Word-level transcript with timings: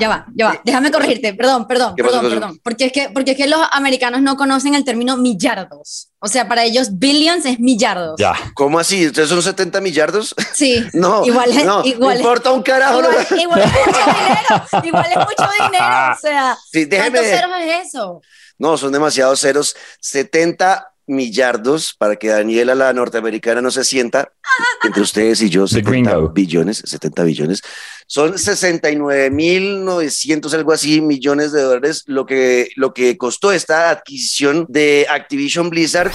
ya 0.00 0.08
va, 0.08 0.26
ya 0.34 0.46
va. 0.48 0.60
Déjame 0.64 0.90
corregirte. 0.90 1.34
Perdón, 1.34 1.66
perdón, 1.68 1.94
¿Qué 1.96 2.02
pasó, 2.02 2.16
perdón, 2.16 2.30
pasó? 2.30 2.40
perdón. 2.40 2.60
Porque 2.64 2.86
es, 2.86 2.92
que, 2.92 3.10
porque 3.10 3.30
es 3.32 3.36
que 3.36 3.46
los 3.46 3.60
americanos 3.72 4.22
no 4.22 4.36
conocen 4.36 4.74
el 4.74 4.84
término 4.84 5.16
millardos. 5.16 6.08
O 6.18 6.26
sea, 6.28 6.48
para 6.48 6.64
ellos 6.64 6.98
billions 6.98 7.44
es 7.46 7.60
millardos. 7.60 8.14
Ya. 8.18 8.34
¿Cómo 8.54 8.78
así? 8.78 9.06
¿Ustedes 9.06 9.28
son 9.28 9.42
70 9.42 9.80
millardos? 9.80 10.34
Sí. 10.54 10.84
No, 10.92 11.24
igual 11.24 11.50
es, 11.50 11.64
no, 11.64 11.84
igual 11.84 12.14
es- 12.14 12.20
importa 12.20 12.50
un 12.52 12.62
carajo. 12.62 12.98
Igual, 13.00 13.26
no. 13.30 13.36
igual 13.36 13.60
es 13.60 13.66
mucho 13.72 14.00
dinero, 14.16 14.84
igual 14.84 15.06
es 15.10 15.16
mucho 15.16 15.50
dinero, 15.64 15.86
o 16.14 16.20
sea, 16.20 16.58
Sí, 16.72 16.84
déjeme- 16.86 17.10
¿cuántos 17.12 17.26
ceros 17.26 17.50
es 17.60 17.86
eso? 17.88 18.22
No, 18.58 18.76
son 18.76 18.92
demasiados 18.92 19.40
ceros. 19.40 19.74
70 20.00 20.86
millardos 21.06 21.94
para 21.98 22.16
que 22.16 22.28
Daniela, 22.28 22.74
la 22.74 22.92
norteamericana, 22.92 23.60
no 23.60 23.70
se 23.70 23.84
sienta 23.84 24.30
entre 24.84 25.02
ustedes 25.02 25.40
y 25.42 25.48
yo. 25.50 25.64
The 25.64 25.76
70 25.76 25.90
gringo. 26.10 26.28
billones, 26.28 26.82
70 26.84 27.22
billones. 27.24 27.62
Son 28.12 28.36
69 28.36 29.30
mil 29.30 29.84
900, 29.84 30.52
algo 30.54 30.72
así, 30.72 31.00
millones 31.00 31.52
de 31.52 31.62
dólares, 31.62 32.02
lo 32.06 32.26
que, 32.26 32.70
lo 32.74 32.92
que 32.92 33.16
costó 33.16 33.52
esta 33.52 33.88
adquisición 33.88 34.66
de 34.68 35.06
Activision 35.08 35.70
Blizzard. 35.70 36.10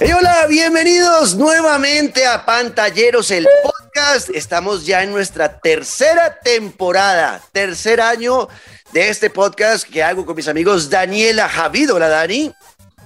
Hey, 0.00 0.10
hola, 0.18 0.46
bienvenidos 0.48 1.36
nuevamente 1.36 2.26
a 2.26 2.44
Pantalleros, 2.44 3.30
el 3.30 3.46
podcast. 3.62 4.30
Estamos 4.30 4.84
ya 4.84 5.04
en 5.04 5.12
nuestra 5.12 5.60
tercera 5.60 6.40
temporada, 6.40 7.40
tercer 7.52 8.00
año 8.00 8.48
de 8.92 9.10
este 9.10 9.30
podcast 9.30 9.88
que 9.88 10.02
hago 10.02 10.26
con 10.26 10.34
mis 10.34 10.48
amigos 10.48 10.90
Daniela 10.90 11.48
Javid. 11.48 11.94
Hola, 11.94 12.08
Dani. 12.08 12.52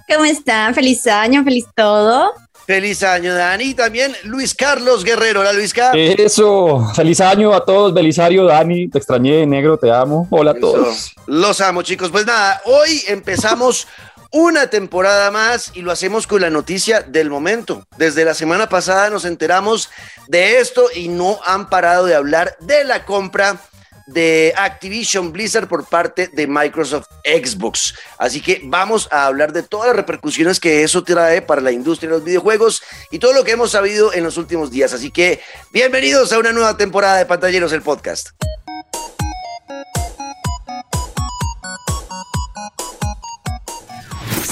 ¿Cómo 0.08 0.24
están? 0.24 0.74
Feliz 0.74 1.06
año, 1.06 1.44
feliz 1.44 1.66
todo. 1.76 2.32
Feliz 2.68 3.02
año, 3.02 3.34
Dani. 3.34 3.64
Y 3.64 3.74
también 3.74 4.14
Luis 4.24 4.54
Carlos 4.54 5.02
Guerrero. 5.02 5.40
Hola, 5.40 5.54
Luisca. 5.54 5.92
Eso. 5.94 6.86
Feliz 6.94 7.18
año 7.18 7.54
a 7.54 7.64
todos. 7.64 7.94
Belisario, 7.94 8.44
Dani. 8.44 8.88
Te 8.88 8.98
extrañé, 8.98 9.46
negro. 9.46 9.78
Te 9.78 9.90
amo. 9.90 10.28
Hola 10.28 10.50
a 10.50 10.54
todos. 10.54 11.14
Los 11.26 11.62
amo, 11.62 11.80
chicos. 11.80 12.10
Pues 12.10 12.26
nada, 12.26 12.60
hoy 12.66 13.02
empezamos 13.08 13.88
una 14.32 14.68
temporada 14.68 15.30
más 15.30 15.70
y 15.72 15.80
lo 15.80 15.90
hacemos 15.90 16.26
con 16.26 16.42
la 16.42 16.50
noticia 16.50 17.00
del 17.00 17.30
momento. 17.30 17.86
Desde 17.96 18.26
la 18.26 18.34
semana 18.34 18.68
pasada 18.68 19.08
nos 19.08 19.24
enteramos 19.24 19.88
de 20.26 20.58
esto 20.58 20.88
y 20.94 21.08
no 21.08 21.40
han 21.46 21.70
parado 21.70 22.04
de 22.04 22.16
hablar 22.16 22.58
de 22.60 22.84
la 22.84 23.06
compra 23.06 23.56
de 24.08 24.52
Activision 24.56 25.32
Blizzard 25.32 25.68
por 25.68 25.86
parte 25.86 26.28
de 26.28 26.46
Microsoft 26.46 27.08
Xbox. 27.24 27.94
Así 28.18 28.40
que 28.40 28.60
vamos 28.64 29.08
a 29.12 29.26
hablar 29.26 29.52
de 29.52 29.62
todas 29.62 29.88
las 29.88 29.96
repercusiones 29.96 30.60
que 30.60 30.82
eso 30.82 31.04
trae 31.04 31.42
para 31.42 31.60
la 31.60 31.72
industria 31.72 32.08
de 32.08 32.16
los 32.16 32.24
videojuegos 32.24 32.82
y 33.10 33.18
todo 33.18 33.32
lo 33.32 33.44
que 33.44 33.52
hemos 33.52 33.70
sabido 33.70 34.12
en 34.12 34.24
los 34.24 34.36
últimos 34.36 34.70
días. 34.70 34.92
Así 34.92 35.10
que 35.10 35.40
bienvenidos 35.72 36.32
a 36.32 36.38
una 36.38 36.52
nueva 36.52 36.76
temporada 36.76 37.18
de 37.18 37.26
Pantalleros, 37.26 37.72
el 37.72 37.82
podcast. 37.82 38.30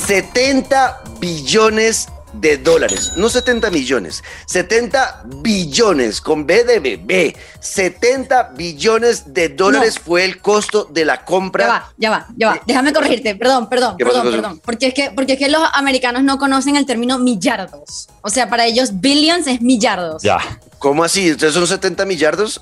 $70 0.07 1.19
billones 1.19 2.09
de 2.41 2.59
dólares, 2.59 3.13
no 3.17 3.29
70 3.29 3.71
millones, 3.71 4.23
70 4.47 5.25
billones 5.43 6.21
con 6.21 6.47
B 6.47 6.65
de 6.65 6.81
bebé, 6.81 7.37
70 7.61 8.51
billones 8.57 9.33
de 9.35 9.49
dólares 9.51 9.95
No. 9.99 10.03
fue 10.05 10.25
el 10.25 10.41
costo 10.41 10.85
de 10.85 11.05
la 11.05 11.17
Ya 11.17 11.25
compra. 11.25 11.67
va, 11.67 11.93
ya 11.97 12.11
va, 12.11 12.27
ya 12.37 12.49
va. 12.49 12.61
Déjame 12.67 12.93
corregirte. 12.93 13.35
Perdón, 13.37 13.69
perdón, 13.69 13.97
¿Qué 13.99 14.05
pasó, 14.05 14.23
perdón, 14.23 14.35
perdón. 14.41 14.61
Porque 14.65 14.87
es, 14.89 14.95
que, 14.95 15.11
porque 15.11 15.35
es 15.35 15.39
que 15.39 15.49
los 15.49 15.63
americanos 15.75 16.23
no 16.23 16.39
conocen 16.39 16.77
el 16.77 16.87
término 16.87 17.19
millardos. 17.19 18.09
O 18.23 18.29
sea, 18.31 18.49
para 18.49 18.67
ellos 18.67 19.01
billions 19.01 19.47
es 19.47 19.61
millardos. 19.61 20.23
Ya. 20.23 20.39
¿Cómo 20.79 21.05
así? 21.05 21.31
¿Ustedes 21.33 21.55
son 21.55 21.67
70 21.67 22.05
millardos? 22.05 22.61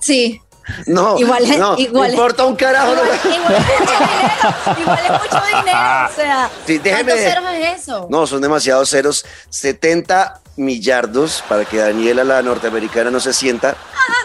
Sí. 0.00 0.40
No, 0.86 1.18
Igual 1.18 1.42
es- 1.44 1.58
no, 1.58 1.74
igual 1.78 2.06
es- 2.08 2.12
importa 2.14 2.44
un 2.44 2.56
carajo. 2.56 2.92
Igual, 2.92 3.08
no. 3.24 3.32
igual 3.32 3.54
es 3.64 3.70
mucho 3.72 3.96
dinero, 3.96 4.80
igual 4.80 5.00
es 5.04 5.10
mucho 5.10 5.42
dinero, 5.46 5.78
o 6.10 6.12
sea, 6.16 6.50
Sí, 6.66 6.78
déjeme- 6.78 6.90
¿cuántos 7.04 7.18
ceros 7.20 7.44
es 7.54 7.82
eso? 7.82 8.06
No, 8.10 8.26
son 8.26 8.40
demasiados 8.42 8.90
ceros. 8.90 9.24
70 9.50 10.40
millardos 10.56 11.42
para 11.48 11.64
que 11.64 11.78
Daniela, 11.78 12.24
la 12.24 12.42
norteamericana, 12.42 13.10
no 13.10 13.20
se 13.20 13.32
sienta 13.32 13.74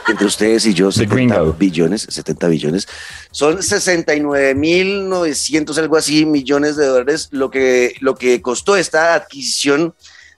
entre 0.10 0.26
ustedes 0.28 0.66
y 0.66 0.74
yo. 0.74 0.92
70 0.92 1.16
gringo. 1.36 1.54
billones, 1.54 2.06
70 2.10 2.48
billones. 2.48 2.88
Son 3.32 3.64
69 3.64 4.54
mil 4.56 5.08
900, 5.08 5.78
algo 5.78 5.96
así, 5.98 6.26
millones 6.26 6.76
de 6.76 6.86
dólares, 6.86 7.30
lo 7.32 7.50
que, 7.50 7.96
lo 8.02 8.16
que 8.16 8.42
costó 8.42 8.76
esta 8.76 9.14
adquisición 9.14 9.94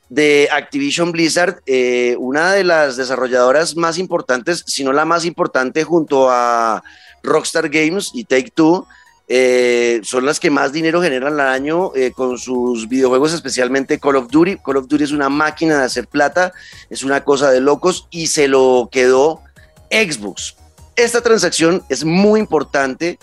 de 0.09 0.49
Activision 0.51 1.11
Blizzard, 1.11 1.61
eh, 1.67 2.15
una 2.19 2.53
de 2.53 2.63
las 2.63 2.97
desarrolladoras 2.97 3.75
más 3.75 3.97
importantes, 3.97 4.63
si 4.65 4.83
no 4.83 4.91
la 4.91 5.05
más 5.05 5.23
importante, 5.23 5.83
junto 5.83 6.29
a 6.29 6.83
Rockstar 7.21 7.69
Games 7.69 8.11
y 8.13 8.23
Take 8.23 8.51
Two, 8.53 8.87
eh, 9.27 10.01
son 10.03 10.25
las 10.25 10.39
que 10.39 10.49
más 10.49 10.73
dinero 10.73 11.03
generan 11.03 11.39
al 11.39 11.47
año 11.47 11.91
eh, 11.95 12.11
con 12.11 12.39
sus 12.39 12.89
videojuegos, 12.89 13.33
especialmente 13.33 13.99
Call 13.99 14.15
of 14.15 14.31
Duty. 14.31 14.57
Call 14.57 14.77
of 14.77 14.87
Duty 14.87 15.03
es 15.03 15.11
una 15.11 15.29
máquina 15.29 15.77
de 15.77 15.85
hacer 15.85 16.07
plata, 16.07 16.51
es 16.89 17.03
una 17.03 17.23
cosa 17.23 17.51
de 17.51 17.61
locos 17.61 18.07
y 18.09 18.27
se 18.27 18.47
lo 18.47 18.89
quedó 18.91 19.43
Xbox. 19.91 20.55
Esta 20.95 21.21
transacción 21.21 21.83
es 21.89 22.03
muy 22.03 22.39
importante 22.39 23.19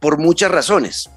por 0.00 0.18
muchas 0.18 0.50
razones. 0.50 1.08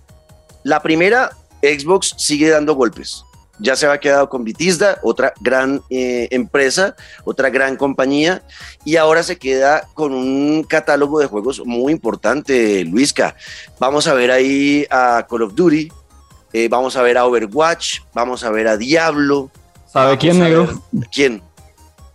La 0.63 0.81
primera, 0.81 1.31
Xbox 1.62 2.13
sigue 2.18 2.50
dando 2.50 2.75
golpes. 2.75 3.25
Ya 3.59 3.75
se 3.75 3.85
había 3.85 3.99
quedado 3.99 4.29
con 4.29 4.43
Bethesda, 4.43 4.97
otra 5.03 5.33
gran 5.39 5.81
eh, 5.89 6.27
empresa, 6.31 6.95
otra 7.23 7.49
gran 7.49 7.75
compañía, 7.77 8.43
y 8.83 8.95
ahora 8.95 9.21
se 9.21 9.37
queda 9.37 9.87
con 9.93 10.13
un 10.13 10.63
catálogo 10.63 11.19
de 11.19 11.27
juegos 11.27 11.61
muy 11.63 11.93
importante, 11.93 12.83
Luisca. 12.83 13.35
Vamos 13.79 14.07
a 14.07 14.13
ver 14.15 14.31
ahí 14.31 14.87
a 14.89 15.25
Call 15.29 15.43
of 15.43 15.53
Duty, 15.53 15.91
eh, 16.51 16.67
vamos 16.67 16.95
a 16.95 17.03
ver 17.03 17.17
a 17.17 17.25
Overwatch, 17.25 17.99
vamos 18.13 18.43
a 18.43 18.49
ver 18.49 18.67
a 18.67 18.77
Diablo. 18.77 19.51
¿Sabe 19.91 20.17
quién, 20.17 20.39
negro? 20.39 20.83
¿Quién? 21.11 21.41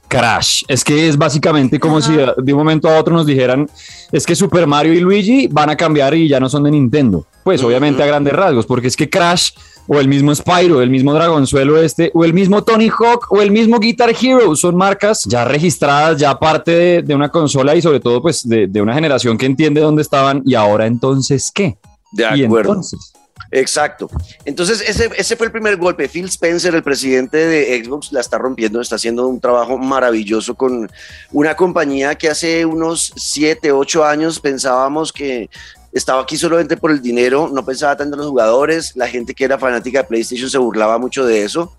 Crash. 0.09 0.63
Es 0.67 0.83
que 0.83 1.09
es 1.09 1.17
básicamente 1.17 1.79
como 1.79 1.99
Ajá. 1.99 2.07
si 2.07 2.43
de 2.43 2.53
un 2.53 2.59
momento 2.59 2.89
a 2.89 2.99
otro 2.99 3.15
nos 3.15 3.27
dijeran, 3.27 3.69
es 4.11 4.27
que 4.27 4.35
Super 4.35 4.67
Mario 4.67 4.95
y 4.95 5.01
Luigi 5.01 5.47
van 5.49 5.71
a 5.71 5.77
cambiar 5.77 6.15
y 6.15 6.29
ya 6.29 6.41
no 6.41 6.49
son 6.49 6.65
de 6.65 6.71
Nintendo. 6.71 7.27
Pues 7.49 7.63
obviamente 7.63 8.03
a 8.03 8.07
grandes 8.07 8.35
rasgos, 8.35 8.67
porque 8.67 8.89
es 8.89 8.95
que 8.95 9.09
Crash 9.09 9.53
o 9.87 9.99
el 9.99 10.07
mismo 10.07 10.35
Spyro, 10.35 10.83
el 10.83 10.91
mismo 10.91 11.15
Dragonzuelo 11.15 11.81
este, 11.81 12.11
o 12.13 12.23
el 12.23 12.35
mismo 12.35 12.63
Tony 12.63 12.91
Hawk, 12.91 13.33
o 13.33 13.41
el 13.41 13.51
mismo 13.51 13.79
Guitar 13.79 14.11
Hero, 14.11 14.55
son 14.55 14.77
marcas 14.77 15.25
ya 15.25 15.47
registradas, 15.47 16.19
ya 16.19 16.39
parte 16.39 16.73
de, 16.73 17.03
de 17.03 17.15
una 17.15 17.31
consola 17.31 17.75
y 17.75 17.81
sobre 17.81 18.01
todo 18.01 18.21
pues 18.21 18.47
de, 18.47 18.67
de 18.67 18.83
una 18.83 18.93
generación 18.93 19.39
que 19.39 19.47
entiende 19.47 19.81
dónde 19.81 20.03
estaban 20.03 20.43
y 20.45 20.57
ahora 20.57 20.85
entonces 20.85 21.51
qué. 21.51 21.79
De 22.13 22.25
y 22.37 22.45
acuerdo. 22.45 22.73
entonces, 22.73 23.15
Exacto. 23.51 24.11
Entonces, 24.45 24.83
ese, 24.87 25.11
ese 25.17 25.37
fue 25.37 25.47
el 25.47 25.53
primer 25.53 25.77
golpe. 25.77 26.09
Phil 26.09 26.27
Spencer, 26.27 26.75
el 26.75 26.83
presidente 26.83 27.39
de 27.39 27.83
Xbox, 27.83 28.13
la 28.13 28.21
está 28.21 28.37
rompiendo, 28.37 28.81
está 28.81 28.97
haciendo 28.97 29.27
un 29.27 29.41
trabajo 29.41 29.79
maravilloso 29.79 30.55
con 30.55 30.91
una 31.33 31.55
compañía 31.55 32.15
que 32.15 32.29
hace 32.29 32.67
unos 32.67 33.13
7, 33.17 33.73
8 33.73 34.05
años 34.05 34.39
pensábamos 34.41 35.13
que 35.13 35.49
estaba 35.93 36.23
aquí 36.23 36.37
solamente 36.37 36.77
por 36.77 36.91
el 36.91 37.01
dinero, 37.01 37.51
no 37.53 37.65
pensaba 37.65 37.97
tanto 37.97 38.15
en 38.15 38.21
los 38.21 38.29
jugadores, 38.29 38.93
la 38.95 39.09
gente 39.09 39.35
que 39.35 39.45
era 39.45 39.59
fanática 39.59 40.03
de 40.03 40.09
PlayStation 40.09 40.51
se 40.51 40.59
burlaba 40.59 40.99
mucho 40.99 41.25
de 41.25 41.43
eso. 41.43 41.77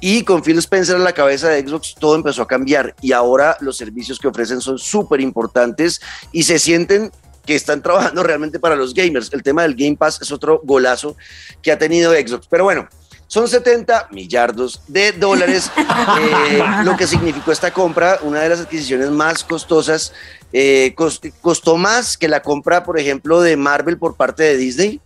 Y 0.00 0.22
con 0.22 0.42
Phil 0.42 0.58
Spencer 0.58 0.96
a 0.96 1.00
la 1.00 1.12
cabeza 1.12 1.48
de 1.48 1.66
Xbox 1.66 1.96
todo 1.98 2.14
empezó 2.14 2.42
a 2.42 2.46
cambiar 2.46 2.94
y 3.02 3.12
ahora 3.12 3.56
los 3.60 3.76
servicios 3.76 4.18
que 4.18 4.28
ofrecen 4.28 4.60
son 4.60 4.78
súper 4.78 5.20
importantes 5.20 6.00
y 6.30 6.44
se 6.44 6.60
sienten 6.60 7.10
que 7.44 7.56
están 7.56 7.82
trabajando 7.82 8.22
realmente 8.24 8.60
para 8.60 8.76
los 8.76 8.94
gamers. 8.94 9.32
El 9.32 9.42
tema 9.42 9.62
del 9.62 9.74
Game 9.74 9.96
Pass 9.96 10.20
es 10.22 10.30
otro 10.30 10.60
golazo 10.62 11.16
que 11.62 11.72
ha 11.72 11.78
tenido 11.78 12.12
Xbox. 12.12 12.46
Pero 12.48 12.64
bueno, 12.64 12.88
son 13.28 13.46
70 13.46 14.08
millardos 14.10 14.80
de 14.88 15.12
dólares 15.12 15.70
eh, 15.76 16.62
lo 16.82 16.96
que 16.96 17.06
significó 17.06 17.52
esta 17.52 17.72
compra, 17.72 18.18
una 18.22 18.40
de 18.40 18.48
las 18.48 18.60
adquisiciones 18.60 19.10
más 19.10 19.44
costosas. 19.44 20.12
eh, 20.52 20.94
cos- 20.96 21.20
costó 21.40 21.76
más 21.76 22.16
que 22.16 22.26
la 22.26 22.42
compra, 22.42 22.82
por 22.84 22.98
ejemplo, 22.98 23.40
de 23.40 23.56
Marvel 23.56 23.98
por 23.98 24.16
parte 24.16 24.42
de 24.42 24.56
Disney. 24.56 25.00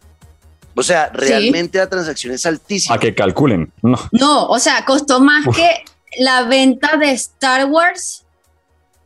O 0.75 0.82
sea, 0.82 1.11
realmente 1.12 1.76
la 1.79 1.88
transacción 1.91 2.32
es 2.32 2.46
altísima. 2.46 2.94
a 2.94 2.99
que 2.99 3.14
calculen. 3.14 3.70
No. 3.82 3.99
No, 4.12 4.46
o 4.46 4.58
sea, 4.58 4.85
costó 4.87 5.20
más 5.20 5.46
Uf. 5.46 5.56
que 5.56 5.85
la 6.19 6.44
venta 6.44 6.96
de 6.96 7.11
Star 7.11 7.67
Wars, 7.67 8.25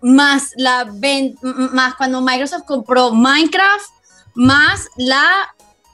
más 0.03 0.51
la 0.57 0.87
ven- 0.93 1.37
más 1.73 1.95
cuando 1.95 2.21
Microsoft 2.21 2.65
compró 2.67 3.13
Minecraft, 3.13 3.87
más 4.35 4.87
la 4.97 5.25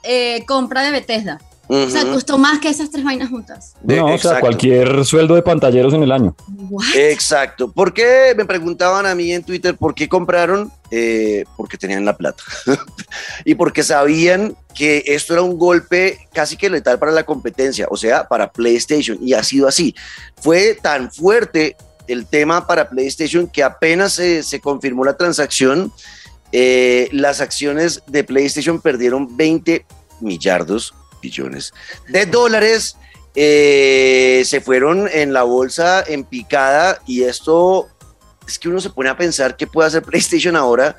eh, 0.02 0.44
compra 0.46 0.82
de 0.82 0.90
Bethesda. 0.90 1.40
O 1.72 1.88
sea, 1.88 2.04
costó 2.04 2.36
más 2.36 2.58
que 2.58 2.68
esas 2.68 2.90
tres 2.90 3.02
vainas 3.02 3.30
juntas. 3.30 3.74
De- 3.80 3.96
no, 3.96 4.06
o 4.06 4.18
sea, 4.18 4.40
cualquier 4.40 5.06
sueldo 5.06 5.34
de 5.34 5.42
pantalleros 5.42 5.94
en 5.94 6.02
el 6.02 6.12
año. 6.12 6.36
What? 6.68 6.84
Exacto. 6.94 7.72
¿Por 7.72 7.94
qué 7.94 8.34
me 8.36 8.44
preguntaban 8.44 9.06
a 9.06 9.14
mí 9.14 9.32
en 9.32 9.42
Twitter 9.42 9.74
por 9.76 9.94
qué 9.94 10.08
compraron? 10.08 10.70
Eh, 10.90 11.44
porque 11.56 11.78
tenían 11.78 12.04
la 12.04 12.14
plata 12.14 12.42
y 13.46 13.54
porque 13.54 13.82
sabían 13.82 14.54
que 14.74 15.02
esto 15.06 15.32
era 15.32 15.40
un 15.40 15.58
golpe 15.58 16.28
casi 16.34 16.58
que 16.58 16.68
letal 16.68 16.98
para 16.98 17.12
la 17.12 17.24
competencia, 17.24 17.86
o 17.88 17.96
sea, 17.96 18.28
para 18.28 18.52
PlayStation, 18.52 19.16
y 19.22 19.32
ha 19.32 19.42
sido 19.42 19.66
así. 19.66 19.94
Fue 20.42 20.76
tan 20.82 21.10
fuerte 21.10 21.76
el 22.08 22.26
tema 22.26 22.66
para 22.66 22.90
PlayStation 22.90 23.46
que 23.46 23.62
apenas 23.62 24.12
se, 24.12 24.42
se 24.42 24.60
confirmó 24.60 25.06
la 25.06 25.16
transacción, 25.16 25.90
eh, 26.52 27.08
las 27.12 27.40
acciones 27.40 28.02
de 28.06 28.24
PlayStation 28.24 28.78
perdieron 28.78 29.34
20 29.34 29.86
millardos, 30.20 30.94
billones 31.22 31.72
de 32.08 32.26
dólares. 32.26 32.96
eh, 33.34 34.42
se 34.44 34.60
fueron 34.60 35.08
en 35.10 35.32
la 35.32 35.42
bolsa 35.44 36.04
en 36.06 36.24
picada 36.24 37.00
y 37.06 37.22
esto 37.22 37.88
es 38.46 38.58
que 38.58 38.68
uno 38.68 38.80
se 38.80 38.90
pone 38.90 39.08
a 39.08 39.16
pensar 39.16 39.56
qué 39.56 39.66
puede 39.66 39.88
hacer 39.88 40.02
PlayStation 40.02 40.54
ahora 40.54 40.96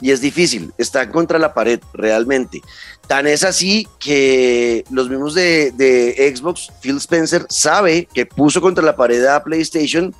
y 0.00 0.10
es 0.10 0.20
difícil, 0.20 0.72
está 0.76 1.08
contra 1.08 1.38
la 1.38 1.54
pared 1.54 1.80
realmente. 1.94 2.60
Tan 3.06 3.26
es 3.26 3.44
así 3.44 3.86
que 3.98 4.84
los 4.90 5.08
mismos 5.08 5.34
de, 5.34 5.70
de 5.72 6.34
Xbox, 6.34 6.70
Phil 6.80 6.96
Spencer 6.96 7.46
sabe 7.48 8.08
que 8.12 8.26
puso 8.26 8.60
contra 8.60 8.84
la 8.84 8.96
pared 8.96 9.24
a 9.24 9.42
PlayStation 9.42 10.14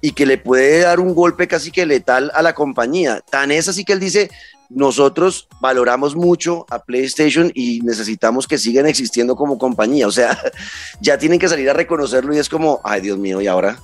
y 0.00 0.12
que 0.12 0.26
le 0.26 0.38
puede 0.38 0.80
dar 0.80 0.98
un 1.00 1.14
golpe 1.14 1.46
casi 1.46 1.70
que 1.70 1.86
letal 1.86 2.32
a 2.34 2.42
la 2.42 2.54
compañía. 2.54 3.20
Tan 3.30 3.50
es 3.50 3.68
así 3.68 3.84
que 3.84 3.92
él 3.92 4.00
dice, 4.00 4.30
nosotros 4.70 5.48
valoramos 5.60 6.14
mucho 6.14 6.64
a 6.70 6.78
PlayStation 6.78 7.50
y 7.54 7.80
necesitamos 7.80 8.46
que 8.46 8.56
sigan 8.56 8.86
existiendo 8.86 9.36
como 9.36 9.58
compañía. 9.58 10.06
O 10.06 10.12
sea, 10.12 10.38
ya 11.00 11.18
tienen 11.18 11.38
que 11.38 11.48
salir 11.48 11.68
a 11.68 11.74
reconocerlo 11.74 12.34
y 12.34 12.38
es 12.38 12.48
como, 12.48 12.80
ay 12.84 13.00
Dios 13.00 13.18
mío, 13.18 13.40
¿y 13.40 13.46
ahora? 13.46 13.78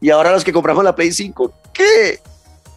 ¿Y 0.00 0.10
ahora 0.10 0.32
los 0.32 0.44
que 0.44 0.52
compramos 0.52 0.84
la 0.84 0.94
Play 0.94 1.12
5? 1.12 1.52
¿Qué? 1.72 2.20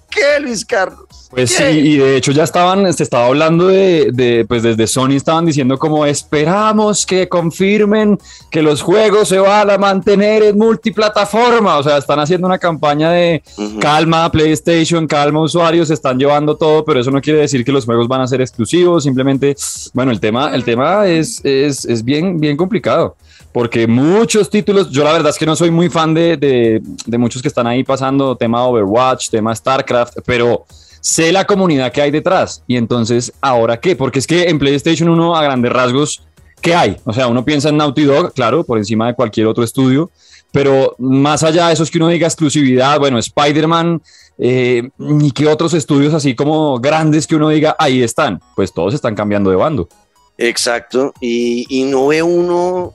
¿Qué, 0.10 0.40
Luis 0.42 0.66
Carlos? 0.66 1.06
Pues 1.30 1.56
¿Qué? 1.58 1.72
sí, 1.74 1.80
y 1.80 1.98
de 1.98 2.16
hecho 2.16 2.32
ya 2.32 2.44
estaban, 2.44 2.92
se 2.94 3.04
estaba 3.04 3.26
hablando 3.26 3.68
de, 3.68 4.12
de, 4.14 4.46
pues 4.48 4.64
desde 4.64 4.88
Sony 4.88 5.12
estaban 5.12 5.46
diciendo 5.46 5.78
como 5.78 6.06
esperamos 6.06 7.06
que 7.06 7.28
confirmen 7.28 8.18
que 8.50 8.62
los 8.62 8.82
juegos 8.82 9.28
se 9.28 9.38
van 9.38 9.70
a 9.70 9.78
mantener 9.78 10.44
en 10.44 10.58
multiplataforma, 10.58 11.78
o 11.78 11.84
sea, 11.84 11.98
están 11.98 12.20
haciendo 12.20 12.48
una 12.48 12.58
campaña 12.58 13.12
de 13.12 13.44
calma 13.82 14.32
PlayStation, 14.32 15.06
calma 15.06 15.42
usuarios, 15.42 15.90
se 15.90 15.96
están 15.96 16.18
llevando 16.18 16.56
todo, 16.56 16.86
pero 16.86 17.02
eso 17.02 17.12
no 17.12 17.22
quiere 17.22 17.40
decir 17.40 17.66
que 17.66 17.74
los 17.74 17.84
juegos 17.84 18.08
van 18.08 18.22
a 18.22 18.28
ser 18.28 18.40
exclusivos, 18.40 19.04
simplemente, 19.04 19.56
bueno, 19.94 20.12
el 20.12 20.22
tema, 20.22 20.56
el 20.56 20.64
tema 20.64 21.08
es, 21.08 21.44
es, 21.44 21.84
es 21.84 22.04
bien, 22.06 22.40
bien 22.40 22.56
complicado. 22.56 23.18
Porque 23.58 23.88
muchos 23.88 24.52
títulos, 24.52 24.92
yo 24.92 25.04
la 25.04 25.14
verdad 25.14 25.32
es 25.32 25.40
que 25.40 25.46
no 25.48 25.56
soy 25.56 25.72
muy 25.72 25.90
fan 25.90 26.14
de, 26.14 26.38
de, 26.38 27.18
muchos 27.18 27.42
que 27.42 27.48
están 27.48 27.66
ahí 27.66 27.84
pasando, 27.84 28.36
tema 28.36 28.64
Overwatch, 28.64 29.32
tema 29.32 29.56
StarCraft, 29.56 30.20
pero 30.28 30.68
sé 31.02 31.32
la 31.32 31.44
comunidad 31.44 31.92
que 31.92 32.04
hay 32.04 32.12
detrás. 32.12 32.62
Y 32.68 32.78
entonces, 32.78 33.34
¿ahora 33.42 33.80
qué? 33.80 33.96
Porque 33.96 34.20
es 34.20 34.28
que 34.28 34.44
en 34.44 34.60
PlayStation 34.60 35.10
1 35.10 35.36
a 35.36 35.42
grandes 35.42 35.74
rasgos, 35.74 36.22
¿qué 36.62 36.76
hay? 36.76 36.98
O 37.04 37.12
sea, 37.12 37.28
uno 37.30 37.44
piensa 37.44 37.70
en 37.70 37.78
Naughty 37.78 38.04
Dog, 38.04 38.32
claro, 38.36 38.64
por 38.64 38.78
encima 38.78 39.08
de 39.08 39.16
cualquier 39.16 39.48
otro 39.48 39.64
estudio, 39.64 40.12
pero 40.52 40.94
más 41.00 41.42
allá 41.42 41.70
de 41.70 41.74
eso 41.74 41.82
es 41.82 41.90
que 41.90 41.98
uno 41.98 42.10
diga 42.10 42.28
exclusividad, 42.28 43.00
bueno, 43.00 43.18
Spider-Man, 43.18 44.04
eh, 44.38 44.88
ni 45.00 45.32
que 45.32 45.48
otros 45.48 45.74
estudios 45.74 46.14
así 46.14 46.36
como 46.36 46.78
grandes 46.78 47.26
que 47.26 47.36
uno 47.36 47.50
diga, 47.50 47.76
ahí 47.80 48.04
están, 48.04 48.40
pues 48.56 48.72
todos 48.72 48.94
están 48.94 49.16
cambiando 49.16 49.50
de 49.50 49.56
bando. 49.56 49.90
Exacto, 50.38 51.12
y 51.20 51.88
no 51.90 52.06
ve 52.06 52.22
uno, 52.22 52.94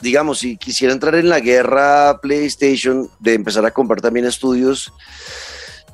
digamos, 0.00 0.38
si 0.40 0.56
quisiera 0.56 0.92
entrar 0.92 1.14
en 1.14 1.28
la 1.28 1.40
guerra 1.40 2.18
PlayStation 2.20 3.08
de 3.18 3.34
empezar 3.34 3.64
a 3.66 3.70
comprar 3.72 4.00
también 4.00 4.26
estudios, 4.26 4.92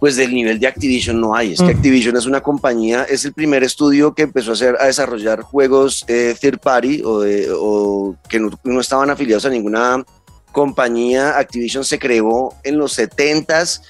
pues 0.00 0.16
del 0.16 0.34
nivel 0.34 0.58
de 0.60 0.66
Activision 0.66 1.20
no 1.20 1.34
hay. 1.34 1.52
Es 1.52 1.60
que 1.60 1.66
Mm. 1.72 1.76
Activision 1.76 2.16
es 2.16 2.26
una 2.26 2.42
compañía, 2.42 3.04
es 3.08 3.24
el 3.24 3.32
primer 3.32 3.62
estudio 3.64 4.14
que 4.14 4.22
empezó 4.22 4.50
a, 4.50 4.54
hacer, 4.54 4.76
a 4.78 4.86
desarrollar 4.86 5.40
juegos 5.42 6.04
eh, 6.08 6.34
third 6.38 6.58
party 6.58 7.02
o, 7.04 7.20
de- 7.20 7.48
o 7.56 8.16
que 8.28 8.38
no, 8.38 8.50
no 8.64 8.80
estaban 8.80 9.08
afiliados 9.10 9.46
a 9.46 9.50
ninguna 9.50 10.04
compañía. 10.52 11.38
Activision 11.38 11.84
se 11.84 11.98
creó 11.98 12.52
en 12.64 12.78
los 12.78 12.98
70s. 12.98 13.80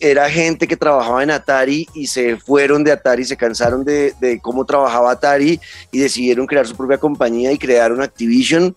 Era 0.00 0.30
gente 0.30 0.66
que 0.66 0.76
trabajaba 0.76 1.22
en 1.22 1.30
Atari 1.30 1.86
y 1.94 2.06
se 2.06 2.36
fueron 2.38 2.82
de 2.84 2.92
Atari, 2.92 3.24
se 3.24 3.36
cansaron 3.36 3.84
de, 3.84 4.14
de 4.20 4.40
cómo 4.40 4.64
trabajaba 4.64 5.10
Atari 5.12 5.60
y 5.92 5.98
decidieron 5.98 6.46
crear 6.46 6.66
su 6.66 6.74
propia 6.76 6.98
compañía 6.98 7.52
y 7.52 7.58
crearon 7.58 8.00
Activision. 8.02 8.74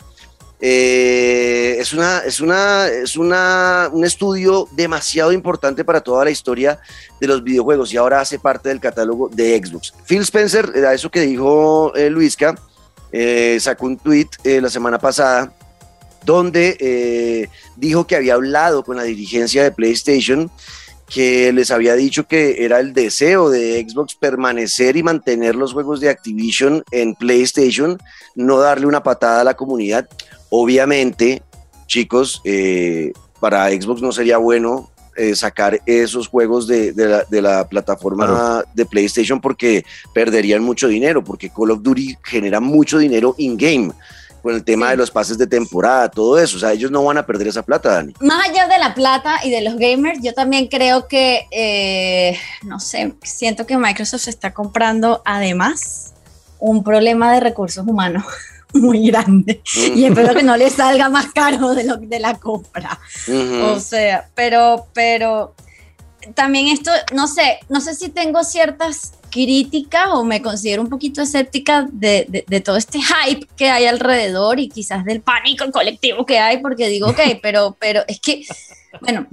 Eh, 0.62 1.78
es 1.80 1.94
una, 1.94 2.20
es 2.20 2.42
una, 2.42 2.88
es 2.88 3.16
una, 3.16 3.90
un 3.94 4.04
estudio 4.04 4.68
demasiado 4.72 5.32
importante 5.32 5.86
para 5.86 6.02
toda 6.02 6.26
la 6.26 6.32
historia 6.32 6.80
de 7.20 7.28
los 7.28 7.44
videojuegos 7.44 7.94
y 7.94 7.98
ahora 7.98 8.20
hace 8.20 8.40
parte 8.40 8.70
del 8.70 8.82
catálogo 8.82 9.30
de 9.30 9.58
Xbox. 9.58 9.94
Phil 10.06 10.22
Spencer, 10.22 10.70
a 10.86 10.94
eso 10.94 11.10
que 11.10 11.22
dijo 11.22 11.96
eh, 11.96 12.10
Luisca, 12.10 12.56
eh, 13.12 13.58
sacó 13.60 13.86
un 13.86 13.98
tweet 13.98 14.28
la 14.44 14.70
semana 14.70 15.00
pasada 15.00 15.54
donde 16.26 17.50
dijo 17.78 18.06
que 18.06 18.16
había 18.18 18.34
hablado 18.34 18.84
con 18.84 18.98
la 18.98 19.04
dirigencia 19.04 19.64
de 19.64 19.72
PlayStation 19.72 20.52
que 21.10 21.52
les 21.54 21.72
había 21.72 21.96
dicho 21.96 22.28
que 22.28 22.64
era 22.64 22.80
el 22.80 22.94
deseo 22.94 23.50
de 23.50 23.86
Xbox 23.88 24.16
permanecer 24.16 24.96
y 24.96 25.04
mantener 25.04 25.56
los 25.56 25.74
juegos 25.74 26.00
de 26.00 26.10
Activision 26.10 26.84
en 26.92 27.16
PlayStation, 27.16 27.98
no 28.36 28.60
darle 28.60 28.86
una 28.86 29.02
patada 29.04 29.42
a 29.42 29.44
la 29.44 29.56
comunidad. 29.56 30.08
Obviamente, 30.50 31.42
chicos, 31.88 32.42
eh, 32.44 33.12
para 33.40 33.70
Xbox 33.70 34.02
no 34.02 34.12
sería 34.12 34.38
bueno 34.38 34.92
eh, 35.16 35.36
sacar 35.36 35.82
esos 35.86 36.28
juegos 36.28 36.68
de, 36.68 36.94
de 36.94 37.08
la, 37.08 37.24
de 37.30 37.42
la 37.42 37.68
plataforma 37.68 38.26
Claro. 38.28 38.64
de 38.74 38.86
PlayStation 38.86 39.42
porque 39.42 39.84
perderían 40.14 40.64
mucho 40.64 40.88
dinero, 40.88 41.24
porque 41.24 41.50
Call 41.50 41.72
of 41.72 41.82
Duty 41.82 42.18
genera 42.24 42.60
mucho 42.60 42.98
dinero 43.00 43.36
in-game 43.38 43.92
con 44.42 44.56
el 44.56 44.64
tema 44.64 44.90
de 44.92 44.98
los 44.98 45.12
pases 45.12 45.38
de 45.38 45.48
temporada, 45.48 46.10
todo 46.10 46.40
eso. 46.40 46.58
O 46.58 46.60
sea, 46.60 46.74
ellos 46.74 46.92
no 46.92 47.04
van 47.04 47.18
a 47.18 47.26
perder 47.26 47.48
esa 47.48 47.64
plata, 47.64 47.94
Dani. 47.94 48.14
Más 48.20 48.50
allá 48.50 48.68
de 48.68 48.78
la 48.78 48.94
plata 48.94 49.40
y 49.44 49.50
de 49.50 49.62
los 49.62 49.76
gamers, 49.78 50.20
yo 50.22 50.34
también 50.34 50.68
creo 50.68 51.08
que, 51.08 51.48
eh, 51.52 52.38
no 52.64 52.80
sé, 52.80 53.14
siento 53.24 53.66
que 53.66 53.78
Microsoft 53.78 54.22
se 54.22 54.30
está 54.30 54.54
comprando 54.54 55.22
además 55.26 56.14
un 56.60 56.84
problema 56.84 57.34
de 57.34 57.40
recursos 57.40 57.86
humanos 57.88 58.24
muy 58.74 59.08
grande 59.08 59.62
y 59.96 60.04
espero 60.04 60.36
que 60.36 60.44
no 60.44 60.58
le 60.58 60.70
salga 60.70 61.10
más 61.10 61.28
caro 61.34 61.74
de, 61.74 61.86
lo, 61.86 61.98
de 61.98 62.20
la 62.20 62.36
compra. 62.38 63.00
O 63.64 63.80
sea, 63.80 64.30
pero, 64.36 64.88
pero 64.94 65.56
también 66.36 66.68
esto, 66.68 66.92
no 67.14 67.28
sé, 67.28 67.60
no 67.70 67.82
sé 67.82 67.96
si 67.96 68.10
tengo 68.10 68.44
ciertas 68.44 69.14
críticas 69.30 70.08
o 70.12 70.24
me 70.24 70.42
considero 70.42 70.82
un 70.82 70.90
poquito 70.90 71.22
escéptica 71.22 71.88
de, 71.92 72.26
de- 72.30 72.46
de 72.48 72.62
todo 72.62 72.78
este 72.78 73.00
hype 73.00 73.48
que 73.56 73.70
hay 73.70 73.86
alrededor 73.86 74.60
y 74.60 74.70
quizás 74.70 75.06
del 75.06 75.22
pánico 75.22 75.70
colectivo 75.72 76.26
que 76.26 76.40
hay, 76.40 76.58
porque 76.58 76.88
digo, 76.90 77.08
ok, 77.10 77.20
pero, 77.42 77.76
pero 77.80 78.02
es 78.08 78.20
que, 78.20 78.44
bueno, 79.02 79.28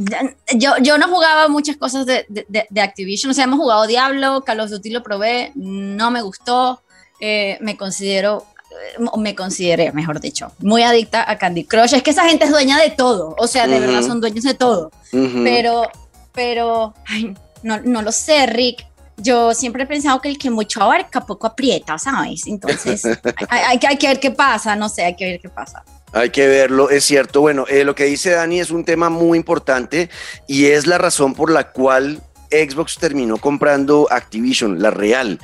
yo, 0.54 0.72
yo 0.82 0.98
no 0.98 1.08
jugaba 1.08 1.48
muchas 1.48 1.76
cosas 1.76 2.06
de, 2.06 2.26
de- 2.28 2.80
Activision, 2.80 3.30
o 3.30 3.34
sea, 3.34 3.44
hemos 3.44 3.58
jugado 3.58 3.86
Diablo, 3.86 4.42
Call 4.44 4.60
of 4.60 4.70
Duty 4.70 4.90
lo 4.90 5.02
probé, 5.02 5.52
no 5.54 6.10
me 6.10 6.22
gustó, 6.22 6.82
eh, 7.20 7.58
me 7.60 7.76
considero 7.76 8.44
eh, 8.70 9.02
me 9.18 9.34
consideré, 9.34 9.92
mejor 9.92 10.20
dicho, 10.20 10.52
muy 10.58 10.82
adicta 10.82 11.28
a 11.30 11.38
Candy 11.38 11.64
Crush. 11.64 11.94
Es 11.94 12.02
que 12.02 12.10
esa 12.10 12.28
gente 12.28 12.44
es 12.44 12.50
dueña 12.50 12.78
de 12.78 12.90
todo, 12.90 13.34
o 13.38 13.46
sea, 13.46 13.66
de 13.66 13.76
Ujú. 13.78 13.86
verdad 13.86 14.02
son 14.06 14.20
dueños 14.20 14.44
de 14.44 14.52
todo. 14.54 14.90
Ujú. 15.12 15.42
Pero, 15.44 15.88
pero, 16.32 16.92
ay, 17.06 17.34
no, 17.62 17.80
no 17.80 18.02
lo 18.02 18.12
sé, 18.12 18.44
Rick. 18.46 18.84
Yo 19.18 19.54
siempre 19.54 19.84
he 19.84 19.86
pensado 19.86 20.20
que 20.20 20.28
el 20.28 20.38
que 20.38 20.50
mucho 20.50 20.82
abarca, 20.82 21.22
poco 21.22 21.46
aprieta, 21.46 21.96
¿sabes? 21.98 22.46
Entonces, 22.46 23.02
hay, 23.48 23.60
hay 23.66 23.78
que- 23.78 23.86
hay 23.86 23.96
que 23.96 24.08
ver 24.08 24.20
qué 24.20 24.30
pasa, 24.30 24.76
no 24.76 24.88
sé, 24.88 25.04
hay 25.04 25.16
que 25.16 25.24
ver 25.24 25.40
qué 25.40 25.48
pasa. 25.48 25.84
Hay 26.12 26.30
que 26.30 26.46
verlo, 26.46 26.88
es 26.90 27.04
cierto. 27.04 27.40
Bueno, 27.40 27.64
eh, 27.68 27.84
lo 27.84 27.94
que 27.94 28.04
dice 28.04 28.30
Dani 28.30 28.60
es 28.60 28.70
un 28.70 28.84
tema 28.84 29.10
muy 29.10 29.36
importante 29.38 30.08
y 30.46 30.66
es 30.66 30.86
la 30.86 30.98
razón 30.98 31.34
por 31.34 31.50
la 31.50 31.72
cual 31.72 32.22
Xbox 32.50 32.96
terminó 32.98 33.36
comprando 33.38 34.06
Activision, 34.10 34.80
la 34.80 34.90
real. 34.90 35.40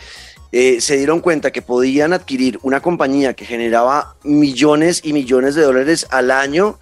Eh, 0.52 0.80
se 0.80 0.96
dieron 0.96 1.20
cuenta 1.20 1.50
que 1.50 1.62
podían 1.62 2.12
adquirir 2.12 2.58
una 2.62 2.80
compañía 2.80 3.32
que 3.34 3.44
generaba 3.46 4.16
millones 4.22 5.00
y 5.02 5.12
millones 5.14 5.54
de 5.54 5.62
dólares 5.62 6.06
al 6.10 6.30
año 6.30 6.78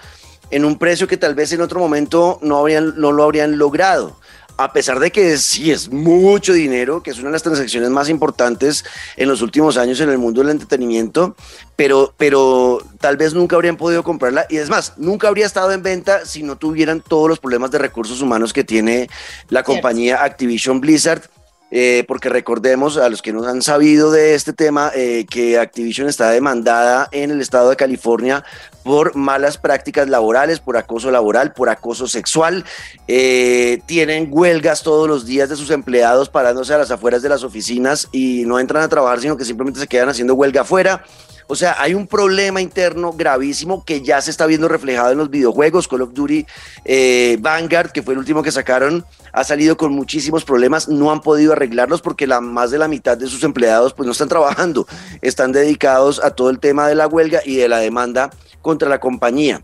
en 0.51 0.65
un 0.65 0.77
precio 0.77 1.07
que 1.07 1.17
tal 1.17 1.35
vez 1.37 1.53
en 1.53 1.61
otro 1.61 1.79
momento 1.81 2.39
no, 2.43 2.59
habrían, 2.59 2.95
no 3.01 3.13
lo 3.13 3.23
habrían 3.23 3.59
logrado. 3.59 4.20
A 4.61 4.75
pesar 4.75 5.01
de 5.01 5.11
que 5.11 5.39
sí 5.39 5.71
es 5.71 5.91
mucho 5.91 6.53
dinero, 6.53 7.03
que 7.03 7.13
es 7.13 7.19
una 7.19 7.29
de 7.29 7.33
las 7.33 7.43
transacciones 7.43 7.89
más 7.89 8.11
importantes 8.11 8.85
en 9.17 9.27
los 9.27 9.41
últimos 9.41 9.79
años 9.79 9.99
en 10.01 10.11
el 10.11 10.19
mundo 10.19 10.43
del 10.43 10.51
entretenimiento, 10.51 11.35
pero, 11.77 12.13
pero 12.19 12.79
tal 13.01 13.17
vez 13.17 13.33
nunca 13.33 13.57
habrían 13.57 13.79
podido 13.79 14.03
comprarla 14.03 14.45
y 14.51 14.59
es 14.59 14.69
más, 14.69 14.93
nunca 14.99 15.29
habría 15.29 15.47
estado 15.47 15.73
en 15.73 15.83
venta 15.83 16.27
si 16.27 16.43
no 16.43 16.59
tuvieran 16.59 17.01
todos 17.01 17.27
los 17.27 17.39
problemas 17.39 17.71
de 17.71 17.79
recursos 17.79 18.21
humanos 18.21 18.53
que 18.53 18.63
tiene 18.63 19.09
la 19.49 19.63
compañía 19.63 20.23
Activision 20.23 20.79
Blizzard. 20.79 21.23
Eh, 21.71 22.05
porque 22.09 22.29
recordemos 22.29 22.97
a 22.97 23.09
los 23.09 23.23
que 23.23 23.33
no 23.33 23.45
han 23.45 23.63
sabido 23.63 24.11
de 24.11 24.35
este 24.35 24.53
tema 24.53 24.91
eh, 24.95 25.25
que 25.31 25.59
Activision 25.59 26.09
está 26.09 26.31
demandada 26.31 27.09
en 27.13 27.31
el 27.31 27.41
estado 27.41 27.71
de 27.71 27.77
California 27.77 28.45
por 28.83 29.15
malas 29.15 29.59
prácticas 29.59 30.09
laborales, 30.09 30.59
por 30.59 30.77
acoso 30.77 31.11
laboral, 31.11 31.53
por 31.53 31.69
acoso 31.69 32.09
sexual. 32.09 32.65
Eh, 33.07 33.81
tienen 33.87 34.29
huelgas 34.31 34.83
todos 34.83 35.09
los 35.09 35.27
días 35.27 35.49
de 35.49 35.57
sus 35.57 35.71
empleados 35.71 36.29
parándose 36.29 36.75
a 36.75 36.79
las 36.79 36.91
afueras 36.91 37.23
de 37.23 37.29
las 37.29 37.45
oficinas 37.45 38.09
y 38.11 38.45
no 38.47 38.59
entran 38.59 38.83
a 38.83 38.89
trabajar, 38.89 39.21
sino 39.21 39.37
que 39.37 39.45
simplemente 39.45 39.81
se 39.81 39.87
quedan 39.87 40.09
haciendo 40.09 40.35
huelga 40.35 40.63
afuera. 40.63 41.05
O 41.51 41.57
sea, 41.57 41.75
hay 41.81 41.95
un 41.95 42.07
problema 42.07 42.61
interno 42.61 43.13
gravísimo 43.13 43.85
que 43.85 44.03
ya 44.03 44.21
se 44.21 44.31
está 44.31 44.47
viendo 44.47 44.69
reflejado 44.69 45.11
en 45.11 45.19
los 45.19 45.31
videojuegos. 45.31 45.89
Call 45.89 46.03
of 46.03 46.13
Duty 46.13 46.47
eh, 46.85 47.39
Vanguard, 47.41 47.91
que 47.91 48.05
fue 48.05 48.15
el 48.15 48.21
último 48.21 48.45
que 48.45 48.53
sacaron, 48.53 49.05
ha 49.33 49.43
salido 49.43 49.77
con 49.77 49.93
muchísimos 49.93 50.45
problemas. 50.45 50.89
No 50.89 51.11
han 51.11 51.21
podido 51.23 51.53
arreglarlos 51.53 52.03
porque 52.03 52.29
la, 52.29 52.41
más 52.41 52.71
de 52.71 52.79
la 52.79 52.87
mitad 52.87 53.19
de 53.19 53.27
sus 53.27 53.43
empleados 53.43 53.95
pues 53.95 54.07
no 54.07 54.13
están 54.13 54.29
trabajando. 54.29 54.87
Están 55.23 55.51
dedicados 55.51 56.23
a 56.23 56.31
todo 56.31 56.51
el 56.51 56.61
tema 56.61 56.87
de 56.87 56.95
la 56.95 57.09
huelga 57.09 57.41
y 57.45 57.57
de 57.57 57.69
la 57.69 57.79
demanda 57.79 58.31
contra 58.63 58.89
la 58.89 59.01
compañía. 59.01 59.61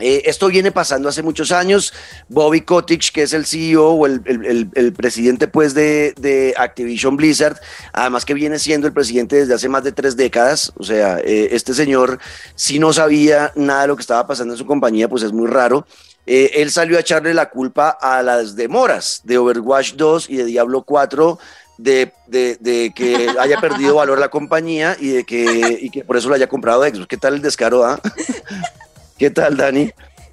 Eh, 0.00 0.22
esto 0.26 0.48
viene 0.48 0.72
pasando 0.72 1.08
hace 1.08 1.22
muchos 1.22 1.52
años. 1.52 1.92
Bobby 2.28 2.62
Kotick, 2.62 3.12
que 3.12 3.22
es 3.22 3.32
el 3.32 3.46
CEO 3.46 3.90
o 3.90 4.06
el, 4.06 4.92
presidente 4.96 5.48
pues, 5.48 5.74
de, 5.74 6.54
Activision 6.56 7.16
Blizzard, 7.16 7.56
además 7.92 8.24
que 8.24 8.34
viene 8.34 8.58
siendo 8.58 8.86
el 8.86 8.92
presidente 8.92 9.36
desde 9.36 9.54
hace 9.54 9.68
más 9.68 9.84
de 9.84 9.92
tres 9.92 10.16
décadas. 10.16 10.72
O 10.76 10.82
sea, 10.82 11.18
eh, 11.18 11.48
este 11.52 11.74
señor, 11.74 12.18
si 12.54 12.78
no 12.78 12.92
sabía 12.92 13.52
nada 13.54 13.82
de 13.82 13.88
lo 13.88 13.96
que 13.96 14.02
estaba 14.02 14.26
pasando 14.26 14.54
en 14.54 14.58
su 14.58 14.66
compañía, 14.66 15.08
pues 15.08 15.22
es 15.22 15.32
muy 15.32 15.46
raro. 15.46 15.86
Eh, 16.26 16.52
él 16.54 16.70
salió 16.70 16.96
a 16.96 17.00
echarle 17.00 17.34
la 17.34 17.50
culpa 17.50 17.90
a 17.90 18.22
las 18.22 18.56
demoras 18.56 19.20
de 19.24 19.38
Overwatch 19.38 19.94
2 19.94 20.30
y 20.30 20.36
de 20.36 20.44
Diablo 20.46 20.82
4 20.82 21.38
de, 21.76 22.12
que 22.94 23.28
haya 23.38 23.60
perdido 23.60 23.96
valor 23.96 24.18
la 24.18 24.28
compañía 24.28 24.96
y 24.98 25.08
de 25.08 25.24
que, 25.24 25.78
y 25.82 25.90
que 25.90 26.04
por 26.04 26.16
eso 26.16 26.28
lo 26.28 26.34
haya 26.34 26.46
comprado 26.46 26.82
Xbox. 26.82 27.06
¿Qué 27.06 27.16
tal 27.16 27.34
el 27.34 27.42
descaro? 27.42 27.84
Ah? 27.84 28.00
¿Qué 29.18 29.30
tal, 29.30 29.56
Dani? 29.56 29.90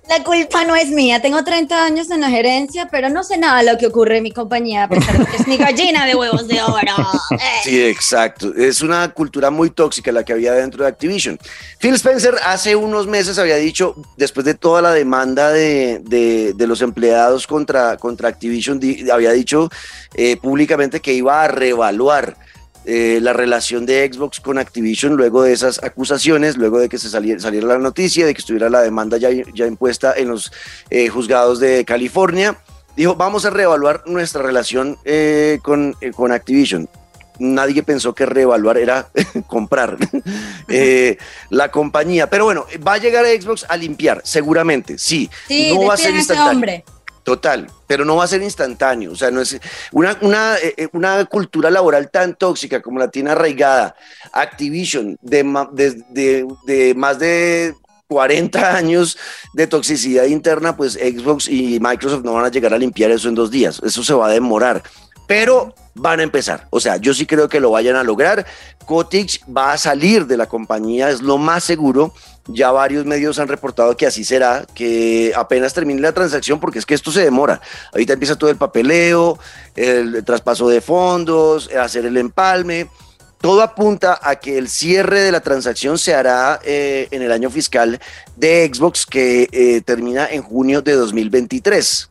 La 0.10 0.24
culpa 0.24 0.66
no 0.66 0.76
es 0.76 0.90
mía. 0.90 1.22
Tengo 1.22 1.42
30 1.42 1.86
años 1.86 2.12
en 2.12 2.20
la 2.20 2.30
gerencia, 2.30 2.90
pero 2.92 3.08
no 3.10 3.24
sé 3.24 3.38
nada 3.38 3.60
de 3.64 3.72
lo 3.72 3.78
que 3.78 3.88
ocurre 3.88 4.18
en 4.18 4.24
mi 4.24 4.32
compañía, 4.32 4.84
a 4.84 4.90
pesar 4.90 5.18
de 5.18 5.26
que 5.26 5.38
es 5.38 5.48
mi 5.48 5.56
gallina 5.56 6.06
de 6.06 6.16
huevos 6.16 6.48
de 6.48 6.62
oro. 6.62 6.96
Sí, 7.64 7.82
exacto. 7.82 8.54
Es 8.56 8.82
una 8.82 9.08
cultura 9.14 9.52
muy 9.52 9.70
tóxica 9.70 10.12
la 10.12 10.26
que 10.26 10.34
había 10.34 10.52
dentro 10.54 10.84
de 10.84 10.90
Activision. 10.90 11.40
Phil 11.80 11.94
Spencer 11.94 12.36
hace 12.44 12.76
unos 12.76 13.08
meses 13.08 13.38
había 13.40 13.56
dicho, 13.56 13.96
después 14.18 14.46
de 14.46 14.56
toda 14.56 14.82
la 14.82 14.92
demanda 14.92 15.52
de, 15.52 16.54
los 16.58 16.82
empleados 16.82 17.48
contra, 17.48 17.96
contra 17.98 18.28
Activision, 18.28 18.82
había 19.14 19.32
dicho 19.32 19.70
eh, 20.16 20.36
públicamente 20.38 21.00
que 21.00 21.14
iba 21.14 21.44
a 21.44 21.48
reevaluar 21.48 22.36
eh, 22.86 23.20
la 23.22 23.34
relación 23.34 23.86
de 23.86 24.10
Xbox 24.12 24.40
con 24.40 24.58
Activision 24.58 25.16
luego 25.16 25.44
de 25.44 25.54
esas 25.54 25.84
acusaciones, 25.84 26.58
luego 26.58 26.80
de 26.80 26.90
que 26.90 26.98
se 26.98 27.10
saliera, 27.10 27.40
la 27.62 27.78
noticia, 27.78 28.26
de 28.26 28.34
que 28.34 28.40
estuviera 28.40 28.70
la 28.70 28.82
demanda 28.82 29.18
ya, 29.18 29.30
ya 29.54 29.68
impuesta 29.68 30.14
en 30.16 30.30
los 30.30 30.52
eh, 30.90 31.08
juzgados 31.10 31.60
de 31.60 31.86
California. 31.86 32.58
Dijo, 32.96 33.16
vamos 33.16 33.46
a 33.46 33.52
reevaluar 33.52 34.04
nuestra 34.08 34.42
relación 34.42 34.98
eh, 35.06 35.60
con, 35.62 35.96
con 36.16 36.32
Activision 36.32 36.90
nadie 37.40 37.82
pensó 37.82 38.14
que 38.14 38.28
reevaluar 38.28 38.78
era 38.78 39.10
comprar 39.48 39.98
la 41.50 41.72
compañía. 41.72 42.30
Pero 42.30 42.46
bueno, 42.46 42.68
va 42.86 42.94
a 42.94 42.98
llegar 43.00 43.26
a 43.26 43.30
Xbox 43.30 43.66
a 43.68 43.78
limpiar, 43.78 44.22
seguramente, 44.24 45.00
sí. 45.00 45.28
sí 45.48 45.74
no 45.74 45.88
va 45.88 45.96
a 45.96 45.98
ser 45.98 46.14
instantáneo. 46.14 46.84
Total, 47.24 47.68
pero 47.86 48.04
no 48.04 48.16
va 48.16 48.24
a 48.24 48.28
ser 48.28 48.42
instantáneo. 48.42 49.12
O 49.12 49.16
sea, 49.16 49.30
no 49.30 49.42
es 49.42 49.60
una, 49.92 50.18
una, 50.22 50.58
eh, 50.58 50.74
eh, 50.76 50.88
una 50.94 51.24
cultura 51.26 51.70
laboral 51.70 52.10
tan 52.10 52.36
tóxica 52.36 52.82
como 52.82 52.98
la 52.98 53.10
tiene 53.10 53.32
arraigada 53.32 53.96
Activision 54.34 55.18
de, 55.22 55.44
de, 55.72 56.48
de, 56.66 56.96
más 56.96 57.20
de 57.20 57.76
40 58.08 58.76
años 58.76 59.18
de 59.54 59.68
toxicidad 59.68 60.26
interna, 60.26 60.76
pues 60.76 60.94
Xbox 60.94 61.48
y 61.48 61.80
Microsoft 61.80 62.24
no 62.24 62.34
van 62.34 62.46
a 62.46 62.50
llegar 62.50 62.74
a 62.74 62.80
limpiar 62.80 63.12
eso 63.12 63.30
en 63.30 63.36
dos 63.36 63.52
días. 63.52 63.80
Eso 63.84 64.04
se 64.04 64.14
va 64.14 64.28
a 64.28 64.32
demorar. 64.32 64.82
Pero 65.28 65.76
van 65.94 66.20
a 66.22 66.24
empezar. 66.24 66.68
O 66.72 66.80
sea, 66.80 66.98
yo 66.98 67.14
sí 67.14 67.28
creo 67.28 67.48
que 67.48 67.60
lo 67.60 67.72
vayan 67.72 67.96
a 67.96 68.04
lograr. 68.04 68.46
Kotick 68.86 69.42
va 69.56 69.74
a 69.74 69.78
salir 69.78 70.26
de 70.26 70.38
la 70.38 70.48
compañía, 70.48 71.10
es 71.10 71.22
lo 71.22 71.38
más 71.38 71.64
seguro 71.64 72.14
ya 72.48 72.72
varios 72.72 73.06
medios 73.06 73.40
han 73.40 73.48
reportado 73.48 73.96
que 73.96 74.08
así 74.08 74.24
será, 74.24 74.66
que 74.74 75.32
apenas 75.36 75.74
termine 75.74 76.02
la 76.02 76.14
transacción, 76.14 76.60
porque 76.60 76.80
es 76.80 76.86
que 76.86 76.94
esto 76.94 77.12
se 77.12 77.24
demora. 77.24 77.62
Ahorita 77.94 78.14
empieza 78.14 78.38
todo 78.38 78.50
el 78.50 78.58
papeleo, 78.58 79.38
el 79.76 80.24
traspaso 80.26 80.68
de 80.70 80.82
fondos, 80.82 81.70
hacer 81.74 82.06
el 82.06 82.18
empalme. 82.18 82.88
Todo 83.40 83.64
apunta 83.64 84.20
a 84.22 84.36
que 84.36 84.60
el 84.60 84.70
cierre 84.70 85.22
de 85.22 85.32
la 85.32 85.42
transacción 85.42 85.98
se 85.98 86.14
hará 86.14 86.60
eh, 86.64 87.08
en 87.10 87.24
el 87.24 87.32
año 87.32 87.50
fiscal 87.50 88.00
de 88.36 88.70
Xbox 88.72 89.06
que 89.08 89.50
eh, 89.52 89.82
termina 89.82 90.28
en 90.30 90.44
junio 90.44 90.84
de 90.84 90.94
2023. 90.94 92.10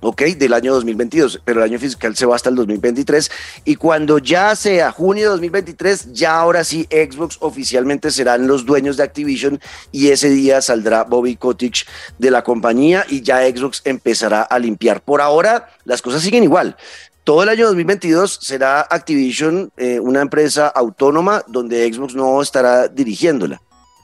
¿Ok? 0.00 0.22
Del 0.36 0.52
año 0.52 0.72
2022, 0.74 1.42
pero 1.44 1.60
el 1.60 1.70
año 1.70 1.78
fiscal 1.78 2.16
se 2.16 2.26
va 2.26 2.36
hasta 2.36 2.50
el 2.50 2.56
2023 2.56 3.30
y 3.64 3.76
cuando 3.76 4.18
ya 4.18 4.54
sea 4.56 4.92
junio 4.92 5.24
de 5.24 5.30
2023, 5.30 6.12
ya 6.12 6.38
ahora 6.38 6.64
sí 6.64 6.86
Xbox 6.90 7.36
oficialmente 7.40 8.10
serán 8.10 8.46
los 8.46 8.64
dueños 8.66 8.96
de 8.96 9.04
Activision 9.04 9.60
y 9.92 10.08
ese 10.08 10.30
día 10.30 10.60
saldrá 10.62 11.04
Bobby 11.04 11.36
Kotick 11.36 11.86
de 12.18 12.30
la 12.30 12.42
compañía 12.42 13.04
y 13.08 13.22
ya 13.22 13.40
Xbox 13.48 13.82
empezará 13.84 14.42
a 14.42 14.58
limpiar. 14.58 15.02
Por 15.02 15.20
ahora 15.20 15.68
las 15.84 16.02
cosas 16.02 16.22
siguen 16.22 16.44
igual. 16.44 16.76
Todo 17.24 17.42
el 17.42 17.50
año 17.50 17.66
2022 17.66 18.38
será 18.40 18.80
Activision 18.80 19.70
eh, 19.76 20.00
una 20.00 20.22
empresa 20.22 20.68
autónoma 20.68 21.44
donde 21.46 21.92
Xbox 21.92 22.14
no 22.14 22.40
estará 22.40 22.88
dirigiéndola. 22.88 23.60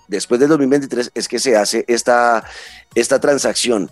Después 0.08 0.38
del 0.38 0.48
2023 0.50 1.10
es 1.14 1.26
que 1.26 1.38
se 1.38 1.56
hace 1.56 1.84
esta, 1.88 2.44
esta 2.94 3.18
transacción. 3.18 3.90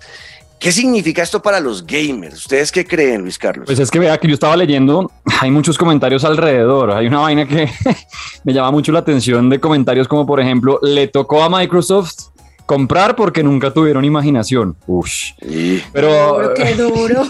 ¿Qué 0.58 0.72
significa 0.72 1.22
esto 1.22 1.42
para 1.42 1.60
los 1.60 1.86
gamers? 1.86 2.38
¿Ustedes 2.38 2.72
qué 2.72 2.86
creen, 2.86 3.22
Luis 3.22 3.38
Carlos? 3.38 3.66
Pues 3.66 3.78
es 3.78 3.90
que 3.90 3.98
vea 3.98 4.18
que 4.18 4.28
yo 4.28 4.34
estaba 4.34 4.56
leyendo, 4.56 5.10
hay 5.40 5.50
muchos 5.50 5.76
comentarios 5.76 6.24
alrededor. 6.24 6.90
Hay 6.92 7.06
una 7.06 7.20
vaina 7.20 7.46
que 7.46 7.68
me 8.44 8.52
llama 8.52 8.70
mucho 8.70 8.92
la 8.92 9.00
atención 9.00 9.50
de 9.50 9.60
comentarios 9.60 10.08
como, 10.08 10.26
por 10.26 10.40
ejemplo, 10.40 10.78
le 10.82 11.08
tocó 11.08 11.42
a 11.42 11.50
Microsoft 11.50 12.33
comprar 12.66 13.14
porque 13.16 13.42
nunca 13.42 13.72
tuvieron 13.72 14.04
imaginación. 14.04 14.76
Ush. 14.86 15.32
Pero. 15.92 16.52
qué 16.54 16.74
duro. 16.74 17.24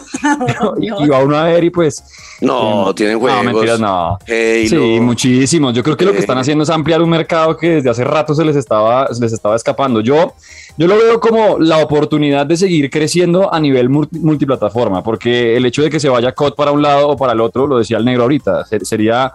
y 0.81 1.09
va 1.09 1.19
uno 1.19 1.37
a 1.37 1.45
ver 1.45 1.65
y 1.65 1.71
pues. 1.71 2.05
No, 2.41 2.89
em, 2.89 2.95
tienen 2.95 3.19
juegos. 3.19 3.45
No, 3.45 3.53
mentiras, 3.53 3.81
no. 3.81 4.19
Sí, 4.27 4.99
muchísimos. 5.01 5.75
Yo 5.75 5.83
creo 5.83 5.97
que 5.97 6.05
lo 6.05 6.13
que 6.13 6.19
están 6.19 6.39
haciendo 6.39 6.65
es 6.65 6.71
ampliar 6.71 7.03
un 7.03 7.11
mercado 7.11 7.57
que 7.57 7.77
desde 7.77 7.91
hace 7.91 8.05
rato 8.05 8.35
se 8.35 8.45
les 8.45 8.57
estaba, 8.57 9.07
se 9.13 9.21
les 9.21 9.33
estaba 9.33 9.57
escapando. 9.57 10.01
Yo 10.01 10.35
yo 10.77 10.89
lo 10.89 10.97
veo 10.97 11.21
como 11.21 11.59
la 11.61 11.79
oportunidad 11.79 12.47
de 12.47 12.57
seguir 12.57 12.91
creciendo 12.91 13.55
a 13.55 13.61
nivel 13.61 13.89
multiplataforma, 13.89 15.05
porque 15.05 15.57
el 15.57 15.65
hecho 15.67 15.83
de 15.83 15.91
que 15.91 16.01
se 16.01 16.09
vaya 16.09 16.33
COD 16.33 16.55
para 16.55 16.73
un 16.73 16.83
lado 16.83 17.11
o 17.11 17.17
para 17.17 17.33
el 17.33 17.41
otro, 17.41 17.69
lo 17.69 17.79
decía 17.79 17.97
el 17.97 18.05
negro 18.05 18.25
ahorita, 18.25 18.65
sería 18.83 19.33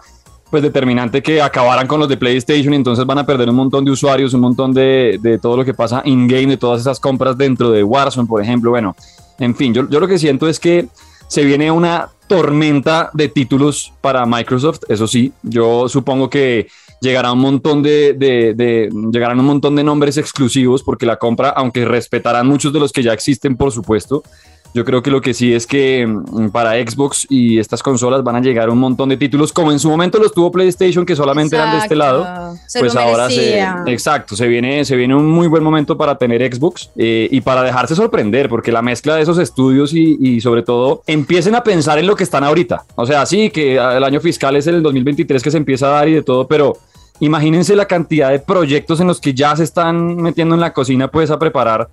pues 0.50 0.64
determinante 0.64 1.22
que 1.22 1.42
acabaran 1.42 1.88
con 1.88 2.00
los 2.00 2.10
de 2.10 2.18
PlayStation 2.18 2.74
y 2.74 2.78
entonces 2.78 3.06
van 3.06 3.20
a 3.20 3.26
perder 3.26 3.50
un 3.50 3.56
montón 3.56 3.86
de 3.86 3.92
usuarios, 3.92 4.34
un 4.34 4.42
montón 4.42 4.74
de, 4.74 5.20
de 5.22 5.38
todo 5.38 5.58
lo 5.58 5.66
que 5.66 5.74
pasa 5.74 6.02
in-game, 6.06 6.48
de 6.48 6.58
todas 6.58 6.82
esas 6.82 7.00
compras 7.00 7.38
dentro 7.38 7.72
de 7.72 7.84
Warzone, 7.84 8.28
por 8.28 8.42
ejemplo. 8.42 8.72
Bueno, 8.72 8.96
en 9.40 9.56
fin, 9.56 9.74
yo, 9.74 9.88
yo 9.90 10.00
lo 10.00 10.08
que 10.08 10.18
siento 10.18 10.48
es 10.48 10.60
que 10.60 10.88
se 11.28 11.44
viene 11.44 11.70
una 11.70 12.10
tormenta 12.28 13.10
de 13.14 13.28
títulos 13.28 13.94
para 14.02 14.26
Microsoft, 14.26 14.82
eso 14.88 15.08
sí, 15.08 15.34
yo 15.44 15.90
supongo 15.90 16.30
que 16.30 16.68
llegará 17.02 17.32
un 17.32 17.40
montón 17.40 17.82
de, 17.82 18.14
de, 18.14 18.90
llegarán 19.12 19.40
un 19.40 19.46
montón 19.46 19.76
de 19.76 19.84
nombres 19.84 20.18
exclusivos 20.18 20.84
porque 20.84 21.06
la 21.06 21.18
compra, 21.18 21.50
aunque 21.50 21.86
respetarán 21.86 22.48
muchos 22.48 22.74
de 22.74 22.80
los 22.80 22.92
que 22.92 23.04
ya 23.04 23.14
existen, 23.14 23.56
por 23.56 23.72
supuesto, 23.72 24.24
yo 24.74 24.86
creo 24.86 25.02
que 25.02 25.10
lo 25.10 25.22
que 25.22 25.34
sí 25.34 25.54
es 25.54 25.66
que 25.66 26.06
mm, 26.06 26.50
para 26.50 26.74
Xbox 26.74 27.26
y 27.30 27.60
estas 27.60 27.82
consolas 27.82 28.24
van 28.24 28.36
a 28.36 28.42
llegar 28.42 28.70
un 28.70 28.80
montón 28.80 29.10
de 29.10 29.18
títulos, 29.18 29.52
como 29.52 29.72
en 29.72 29.80
su 29.80 29.90
momento 29.90 30.20
los 30.20 30.32
tuvo 30.32 30.52
PlayStation, 30.52 31.06
que 31.06 31.16
solamente 31.16 31.56
eran 31.56 31.72
de 31.72 31.78
este 31.80 31.96
lado. 31.96 32.56
pues 32.80 32.96
ahora 32.96 33.30
se. 33.30 33.60
Exacto, 33.88 34.36
se 34.36 34.48
viene, 34.48 34.86
se 34.86 34.96
viene 34.96 35.16
un 35.16 35.28
muy 35.28 35.48
buen 35.48 35.64
momento 35.64 35.98
para 35.98 36.18
tener 36.18 36.42
Xbox 36.54 36.92
eh, 36.96 37.28
y 37.32 37.42
para 37.42 37.64
dejarse 37.64 37.96
sorprender, 37.96 38.50
porque 38.50 38.72
la 38.72 38.82
mezcla 38.82 39.16
de 39.16 39.24
esos 39.24 39.38
estudios 39.40 39.94
y, 39.94 40.18
y, 40.20 40.42
sobre 40.42 40.64
todo 40.64 41.04
empiecen 41.08 41.56
a 41.56 41.64
pensar 41.64 41.98
en 42.00 42.08
lo 42.08 42.16
que 42.16 42.24
están 42.24 42.44
ahorita. 42.44 42.84
O 42.96 43.06
sea, 43.06 43.26
sí, 43.26 43.50
que 43.50 43.76
el 43.76 44.04
año 44.04 44.20
fiscal 44.20 44.56
es 44.56 44.68
el 44.68 44.84
2023 44.84 45.42
que 45.42 45.52
se 45.52 45.58
empieza 45.58 45.88
a 45.88 45.92
dar 45.92 46.10
y 46.10 46.14
de 46.14 46.22
todo, 46.22 46.48
pero 46.48 46.78
imagínense 47.20 47.76
la 47.76 47.86
cantidad 47.86 48.30
de 48.30 48.40
proyectos 48.40 49.00
en 49.00 49.08
los 49.08 49.20
que 49.20 49.34
ya 49.34 49.56
se 49.56 49.64
están 49.64 50.18
metiendo 50.18 50.56
en 50.56 50.62
la 50.62 50.74
cocina, 50.74 51.10
pues 51.10 51.32
a 51.32 51.40
preparar 51.40 51.90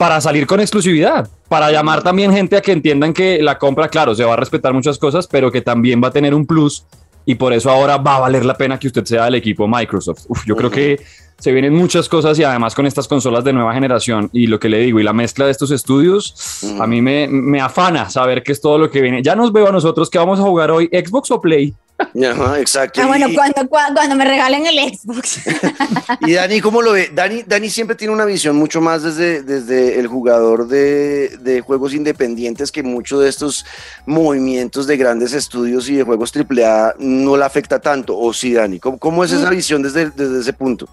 para 0.00 0.18
salir 0.22 0.46
con 0.46 0.60
exclusividad, 0.60 1.28
para 1.50 1.70
llamar 1.70 2.02
también 2.02 2.32
gente 2.32 2.56
a 2.56 2.62
que 2.62 2.72
entiendan 2.72 3.12
que 3.12 3.42
la 3.42 3.58
compra, 3.58 3.86
claro, 3.90 4.14
se 4.14 4.24
va 4.24 4.32
a 4.32 4.36
respetar 4.36 4.72
muchas 4.72 4.96
cosas, 4.96 5.26
pero 5.26 5.52
que 5.52 5.60
también 5.60 6.00
va 6.02 6.08
a 6.08 6.10
tener 6.10 6.34
un 6.34 6.46
plus 6.46 6.86
y 7.26 7.34
por 7.34 7.52
eso 7.52 7.70
ahora 7.70 7.98
va 7.98 8.16
a 8.16 8.20
valer 8.20 8.46
la 8.46 8.54
pena 8.54 8.78
que 8.78 8.86
usted 8.86 9.04
sea 9.04 9.26
del 9.26 9.34
equipo 9.34 9.68
Microsoft. 9.68 10.20
yo 10.46 10.56
creo 10.56 10.70
que 10.70 11.00
se 11.38 11.52
vienen 11.52 11.74
muchas 11.74 12.08
cosas 12.08 12.38
y 12.38 12.44
además 12.44 12.74
con 12.74 12.86
estas 12.86 13.06
consolas 13.08 13.44
de 13.44 13.52
nueva 13.52 13.74
generación 13.74 14.30
y 14.32 14.46
lo 14.46 14.58
que 14.58 14.70
le 14.70 14.78
digo 14.78 15.00
y 15.00 15.02
la 15.02 15.12
mezcla 15.12 15.44
de 15.44 15.50
estos 15.50 15.70
estudios, 15.70 16.64
a 16.80 16.86
mí 16.86 17.02
me, 17.02 17.28
me 17.28 17.60
afana 17.60 18.08
saber 18.08 18.42
que 18.42 18.52
es 18.52 18.60
todo 18.62 18.78
lo 18.78 18.90
que 18.90 19.02
viene. 19.02 19.22
Ya 19.22 19.36
nos 19.36 19.52
veo 19.52 19.68
a 19.68 19.72
nosotros 19.72 20.08
que 20.08 20.16
vamos 20.16 20.40
a 20.40 20.44
jugar 20.44 20.70
hoy 20.70 20.86
Xbox 20.86 21.30
o 21.30 21.42
Play. 21.42 21.74
Exacto. 22.58 23.00
Ah, 23.02 23.06
bueno, 23.06 23.26
cuando, 23.34 23.68
cuando, 23.68 24.14
me 24.14 24.24
regalen 24.24 24.66
el 24.66 24.78
Xbox. 24.94 25.40
y 26.26 26.34
Dani, 26.34 26.60
¿cómo 26.60 26.82
lo 26.82 26.92
ve? 26.92 27.10
Dani, 27.12 27.42
Dani 27.42 27.70
siempre 27.70 27.96
tiene 27.96 28.12
una 28.12 28.24
visión 28.24 28.56
mucho 28.56 28.80
más 28.80 29.02
desde, 29.02 29.42
desde 29.42 29.98
el 29.98 30.06
jugador 30.06 30.68
de, 30.68 31.36
de 31.40 31.60
juegos 31.60 31.94
independientes 31.94 32.72
que 32.72 32.82
muchos 32.82 33.20
de 33.20 33.28
estos 33.28 33.64
movimientos 34.06 34.86
de 34.86 34.96
grandes 34.96 35.32
estudios 35.32 35.88
y 35.88 35.96
de 35.96 36.02
juegos 36.02 36.32
AAA 36.34 36.94
no 36.98 37.36
le 37.36 37.44
afecta 37.44 37.78
tanto. 37.80 38.18
¿O 38.18 38.32
sí, 38.32 38.54
Dani? 38.54 38.78
¿Cómo, 38.78 38.98
cómo 38.98 39.24
es 39.24 39.32
esa 39.32 39.50
mm. 39.50 39.54
visión 39.54 39.82
desde, 39.82 40.10
desde 40.10 40.40
ese 40.40 40.52
punto? 40.52 40.88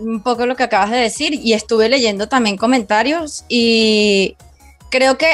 un 0.00 0.22
poco 0.22 0.46
lo 0.46 0.56
que 0.56 0.64
acabas 0.64 0.90
de 0.90 0.98
decir 0.98 1.32
y 1.34 1.54
estuve 1.54 1.88
leyendo 1.88 2.28
también 2.28 2.56
comentarios 2.56 3.44
y 3.48 4.36
creo 4.90 5.16
que 5.16 5.28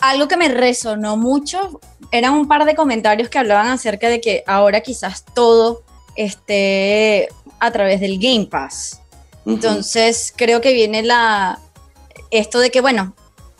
algo 0.00 0.28
que 0.28 0.36
me 0.36 0.48
resonó 0.48 1.16
mucho 1.16 1.80
eran 2.14 2.34
un 2.34 2.46
par 2.46 2.64
de 2.64 2.76
comentarios 2.76 3.28
que 3.28 3.40
hablaban 3.40 3.66
acerca 3.66 4.08
de 4.08 4.20
que 4.20 4.44
ahora 4.46 4.80
quizás 4.82 5.24
todo 5.34 5.82
esté 6.14 7.28
a 7.58 7.72
través 7.72 8.00
del 8.00 8.20
Game 8.20 8.46
Pass. 8.46 9.00
Entonces 9.44 10.32
creo 10.34 10.60
que 10.60 10.72
viene 10.72 11.02
la 11.02 11.58
esto 12.30 12.60
de 12.60 12.70
que 12.70 12.80
bueno, 12.80 13.16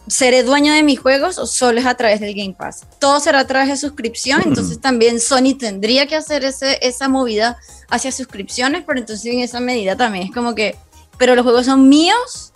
seré 0.06 0.44
dueño 0.44 0.72
de 0.72 0.84
mis 0.84 1.00
juegos 1.00 1.36
o 1.38 1.48
solo 1.48 1.80
es 1.80 1.86
a 1.86 1.96
través 1.96 2.20
del 2.20 2.32
Game 2.32 2.54
Pass. 2.56 2.86
Todo 3.00 3.18
será 3.18 3.40
a 3.40 3.46
través 3.46 3.70
de 3.70 3.76
suscripción, 3.76 4.40
entonces 4.44 4.80
también 4.80 5.18
Sony 5.18 5.58
tendría 5.58 6.06
que 6.06 6.14
hacer 6.14 6.44
ese, 6.44 6.78
esa 6.80 7.08
movida 7.08 7.58
hacia 7.90 8.12
suscripciones, 8.12 8.84
pero 8.86 9.00
entonces 9.00 9.26
en 9.32 9.40
esa 9.40 9.58
medida 9.58 9.96
también 9.96 10.28
es 10.28 10.32
como 10.32 10.54
que, 10.54 10.76
pero 11.18 11.34
los 11.34 11.42
juegos 11.42 11.66
son 11.66 11.88
míos 11.88 12.52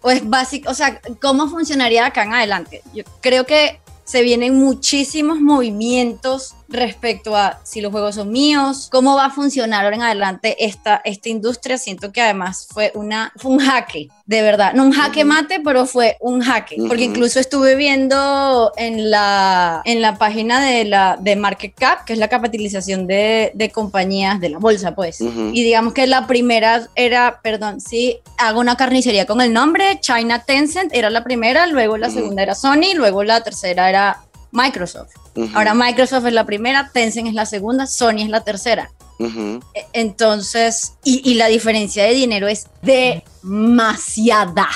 o 0.00 0.10
es 0.10 0.26
básico, 0.26 0.70
o 0.70 0.74
sea, 0.74 0.98
¿cómo 1.20 1.46
funcionaría 1.50 2.06
acá 2.06 2.22
en 2.22 2.32
adelante? 2.32 2.82
Yo 2.94 3.04
creo 3.20 3.44
que 3.44 3.80
se 4.10 4.22
vienen 4.22 4.56
muchísimos 4.56 5.40
movimientos 5.40 6.56
respecto 6.70 7.36
a 7.36 7.60
si 7.64 7.80
los 7.80 7.90
juegos 7.92 8.14
son 8.14 8.30
míos, 8.30 8.88
cómo 8.90 9.16
va 9.16 9.26
a 9.26 9.30
funcionar 9.30 9.84
ahora 9.84 9.96
en 9.96 10.02
adelante 10.02 10.64
esta, 10.64 11.00
esta 11.04 11.28
industria. 11.28 11.78
Siento 11.78 12.12
que 12.12 12.20
además 12.20 12.68
fue, 12.72 12.92
una, 12.94 13.32
fue 13.36 13.52
un 13.52 13.58
jaque, 13.58 14.08
de 14.26 14.42
verdad. 14.42 14.72
No 14.74 14.84
un 14.84 14.92
jaque 14.92 15.24
mate, 15.24 15.60
pero 15.64 15.86
fue 15.86 16.16
un 16.20 16.40
jaque. 16.40 16.76
Porque 16.88 17.04
incluso 17.04 17.40
estuve 17.40 17.74
viendo 17.74 18.72
en 18.76 19.10
la, 19.10 19.82
en 19.84 20.00
la 20.00 20.16
página 20.16 20.64
de, 20.64 20.84
la, 20.84 21.16
de 21.20 21.36
Market 21.36 21.74
Cap, 21.74 22.04
que 22.04 22.12
es 22.12 22.18
la 22.18 22.28
capitalización 22.28 23.06
de, 23.06 23.52
de 23.54 23.70
compañías 23.70 24.40
de 24.40 24.50
la 24.50 24.58
bolsa, 24.58 24.94
pues. 24.94 25.20
Y 25.20 25.62
digamos 25.62 25.92
que 25.92 26.06
la 26.06 26.26
primera 26.26 26.88
era, 26.94 27.40
perdón, 27.42 27.80
sí, 27.80 28.18
hago 28.38 28.60
una 28.60 28.76
carnicería 28.76 29.26
con 29.26 29.40
el 29.40 29.52
nombre, 29.52 29.98
China 30.00 30.44
Tencent 30.44 30.94
era 30.94 31.10
la 31.10 31.24
primera, 31.24 31.66
luego 31.66 31.96
la 31.96 32.10
segunda 32.10 32.42
era 32.42 32.54
Sony, 32.54 32.94
luego 32.94 33.24
la 33.24 33.42
tercera 33.42 33.88
era 33.88 34.20
Microsoft. 34.52 35.12
Ahora 35.54 35.74
Microsoft 35.74 36.26
es 36.26 36.32
la 36.32 36.44
primera, 36.44 36.90
Tencent 36.92 37.28
es 37.28 37.34
la 37.34 37.46
segunda, 37.46 37.86
Sony 37.86 38.20
es 38.22 38.28
la 38.28 38.42
tercera. 38.42 38.90
E, 39.18 39.60
entonces, 39.92 40.94
y, 41.04 41.34
la 41.34 41.48
diferencia 41.48 42.04
de 42.04 42.14
dinero 42.14 42.48
es 42.48 42.66
demasiada. 42.82 44.68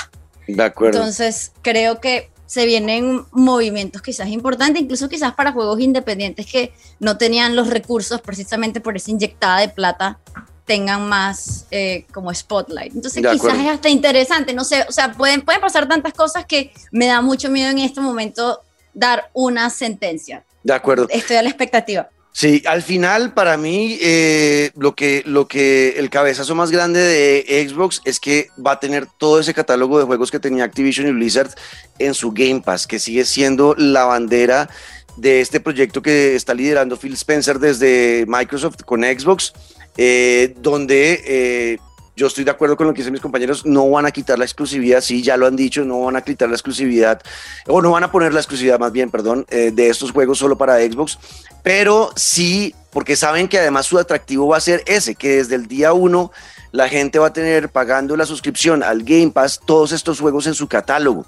De 0.47 0.63
acuerdo. 0.63 0.99
Entonces, 0.99 1.51
creo 1.63 1.99
que 1.99 2.29
se 2.45 2.67
vienen 2.67 3.25
movimientos 3.31 4.03
quizás 4.03 4.27
importantes, 4.27 4.83
incluso 4.83 5.09
quizás 5.09 5.33
para 5.33 5.51
juegos 5.51 5.79
independientes 5.79 6.45
que 6.45 6.73
no 6.99 7.17
tenían 7.17 7.55
los 7.55 7.69
recursos 7.69 8.21
precisamente 8.21 8.81
por 8.81 8.95
esa 8.95 9.09
inyectada 9.11 9.61
de 9.61 9.69
plata 9.69 10.19
tengan 10.65 11.07
más 11.07 11.67
eh, 11.71 12.05
como 12.11 12.33
spotlight. 12.33 12.93
Entonces 12.95 13.23
quizás 13.23 13.57
es 13.59 13.67
hasta 13.67 13.89
interesante, 13.89 14.53
no 14.53 14.63
sé, 14.63 14.83
o 14.89 14.91
sea, 14.91 15.13
pueden, 15.13 15.41
pueden 15.41 15.61
pasar 15.61 15.87
tantas 15.87 16.13
cosas 16.13 16.45
que 16.45 16.73
me 16.91 17.05
da 17.05 17.21
mucho 17.21 17.49
miedo 17.49 17.69
en 17.69 17.79
este 17.79 18.01
momento 18.01 18.61
dar 18.95 19.29
una 19.33 19.69
sentencia. 19.69 20.43
De 20.63 20.73
acuerdo. 20.73 21.07
Estoy 21.11 21.35
a 21.35 21.43
la 21.43 21.49
expectativa. 21.49 22.09
Sí, 22.31 22.61
al 22.65 22.81
final 22.81 23.33
para 23.33 23.55
mí 23.55 23.97
eh, 24.01 24.71
lo, 24.75 24.93
que, 24.93 25.23
lo 25.25 25.47
que 25.47 25.91
el 25.97 26.09
cabezazo 26.09 26.53
más 26.53 26.69
grande 26.69 26.99
de 26.99 27.65
Xbox 27.69 28.01
es 28.03 28.19
que 28.19 28.49
va 28.57 28.73
a 28.73 28.79
tener 28.81 29.07
todo 29.17 29.39
ese 29.39 29.53
catálogo 29.53 29.99
de 29.99 30.03
juegos 30.03 30.31
que 30.31 30.39
tenía 30.39 30.65
Activision 30.65 31.07
y 31.07 31.11
Blizzard 31.11 31.51
en 31.97 32.13
su 32.13 32.33
Game 32.33 32.59
Pass, 32.59 32.87
que 32.87 32.99
sigue 32.99 33.23
siendo 33.23 33.73
la 33.77 34.03
bandera 34.03 34.69
de 35.15 35.39
este 35.39 35.61
proyecto 35.61 36.01
que 36.01 36.35
está 36.35 36.53
liderando 36.53 36.97
Phil 36.97 37.13
Spencer 37.13 37.57
desde 37.57 38.25
Microsoft 38.27 38.83
con 38.83 39.03
Xbox, 39.03 39.53
eh, 39.95 40.53
donde 40.57 41.21
eh, 41.25 41.77
yo 42.15 42.27
estoy 42.27 42.43
de 42.43 42.51
acuerdo 42.51 42.77
con 42.77 42.87
lo 42.87 42.93
que 42.93 42.99
dicen 42.99 43.13
mis 43.13 43.21
compañeros, 43.21 43.65
no 43.65 43.89
van 43.89 44.05
a 44.05 44.11
quitar 44.11 44.39
la 44.39 44.45
exclusividad, 44.45 45.01
sí, 45.01 45.21
ya 45.21 45.37
lo 45.37 45.47
han 45.47 45.55
dicho, 45.55 45.83
no 45.83 46.01
van 46.01 46.15
a 46.15 46.21
quitar 46.21 46.49
la 46.49 46.55
exclusividad, 46.55 47.21
o 47.67 47.81
no 47.81 47.91
van 47.91 48.03
a 48.03 48.11
poner 48.11 48.33
la 48.33 48.39
exclusividad 48.39 48.79
más 48.79 48.91
bien, 48.91 49.11
perdón, 49.11 49.45
eh, 49.49 49.71
de 49.73 49.89
estos 49.89 50.11
juegos 50.11 50.37
solo 50.37 50.57
para 50.57 50.77
Xbox, 50.77 51.19
pero 51.63 52.11
sí, 52.15 52.73
porque 52.91 53.15
saben 53.15 53.47
que 53.47 53.59
además 53.59 53.85
su 53.85 53.97
atractivo 53.97 54.47
va 54.47 54.57
a 54.57 54.61
ser 54.61 54.83
ese, 54.85 55.15
que 55.15 55.37
desde 55.37 55.55
el 55.55 55.67
día 55.67 55.93
uno 55.93 56.31
la 56.71 56.89
gente 56.89 57.19
va 57.19 57.27
a 57.27 57.33
tener 57.33 57.69
pagando 57.69 58.15
la 58.15 58.25
suscripción 58.25 58.83
al 58.83 59.03
Game 59.03 59.31
Pass 59.31 59.59
todos 59.65 59.91
estos 59.91 60.19
juegos 60.19 60.47
en 60.47 60.53
su 60.53 60.67
catálogo. 60.67 61.25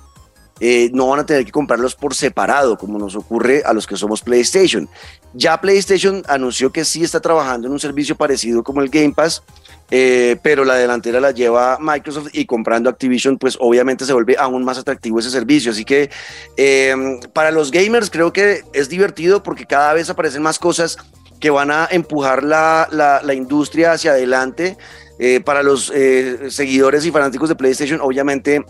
Eh, 0.60 0.90
no 0.94 1.08
van 1.08 1.20
a 1.20 1.26
tener 1.26 1.46
que 1.46 1.52
comprarlos 1.52 1.96
por 1.96 2.16
separado, 2.16 2.78
como 2.78 2.98
nos 2.98 3.16
ocurre 3.16 3.62
a 3.64 3.74
los 3.74 3.86
que 3.86 3.96
somos 3.96 4.22
PlayStation. 4.22 4.90
Ya 5.34 5.62
PlayStation 5.62 6.24
anunció 6.28 6.72
que 6.72 6.84
sí 6.84 7.04
está 7.04 7.20
trabajando 7.20 7.68
en 7.68 7.74
un 7.74 7.80
servicio 7.80 8.16
parecido 8.16 8.64
como 8.64 8.82
el 8.82 8.90
Game 8.90 9.14
Pass, 9.16 9.44
eh, 9.90 10.38
pero 10.42 10.66
la 10.66 10.76
delantera 10.76 11.22
la 11.22 11.32
lleva 11.32 11.78
Microsoft 11.80 12.30
y 12.34 12.46
comprando 12.46 12.90
Activision, 12.90 13.38
pues 13.38 13.58
obviamente 13.60 14.06
se 14.06 14.14
vuelve 14.14 14.36
aún 14.38 14.66
más 14.66 14.78
atractivo 14.78 15.20
ese 15.20 15.30
servicio. 15.30 15.72
Así 15.72 15.86
que 15.86 16.10
em, 16.58 17.20
para 17.34 17.52
los 17.52 17.72
gamers 17.72 18.10
creo 18.10 18.34
que 18.34 18.64
es 18.74 18.90
divertido 18.90 19.44
porque 19.44 19.66
cada 19.66 19.94
vez 19.94 20.10
aparecen 20.10 20.42
más 20.42 20.60
cosas 20.60 20.98
que 21.40 21.50
van 21.50 21.72
a 21.72 21.88
empujar 21.90 22.44
la, 22.44 22.88
la, 22.92 23.34
industria 23.34 23.94
hacia 23.94 24.12
adelante. 24.12 24.78
Eh, 25.20 25.40
para 25.40 25.64
los 25.64 25.92
eh, 25.96 26.50
seguidores 26.50 27.06
y 27.06 27.12
fanáticos 27.12 27.50
de 27.50 27.56
PlayStation, 27.56 28.02
obviamente 28.02 28.64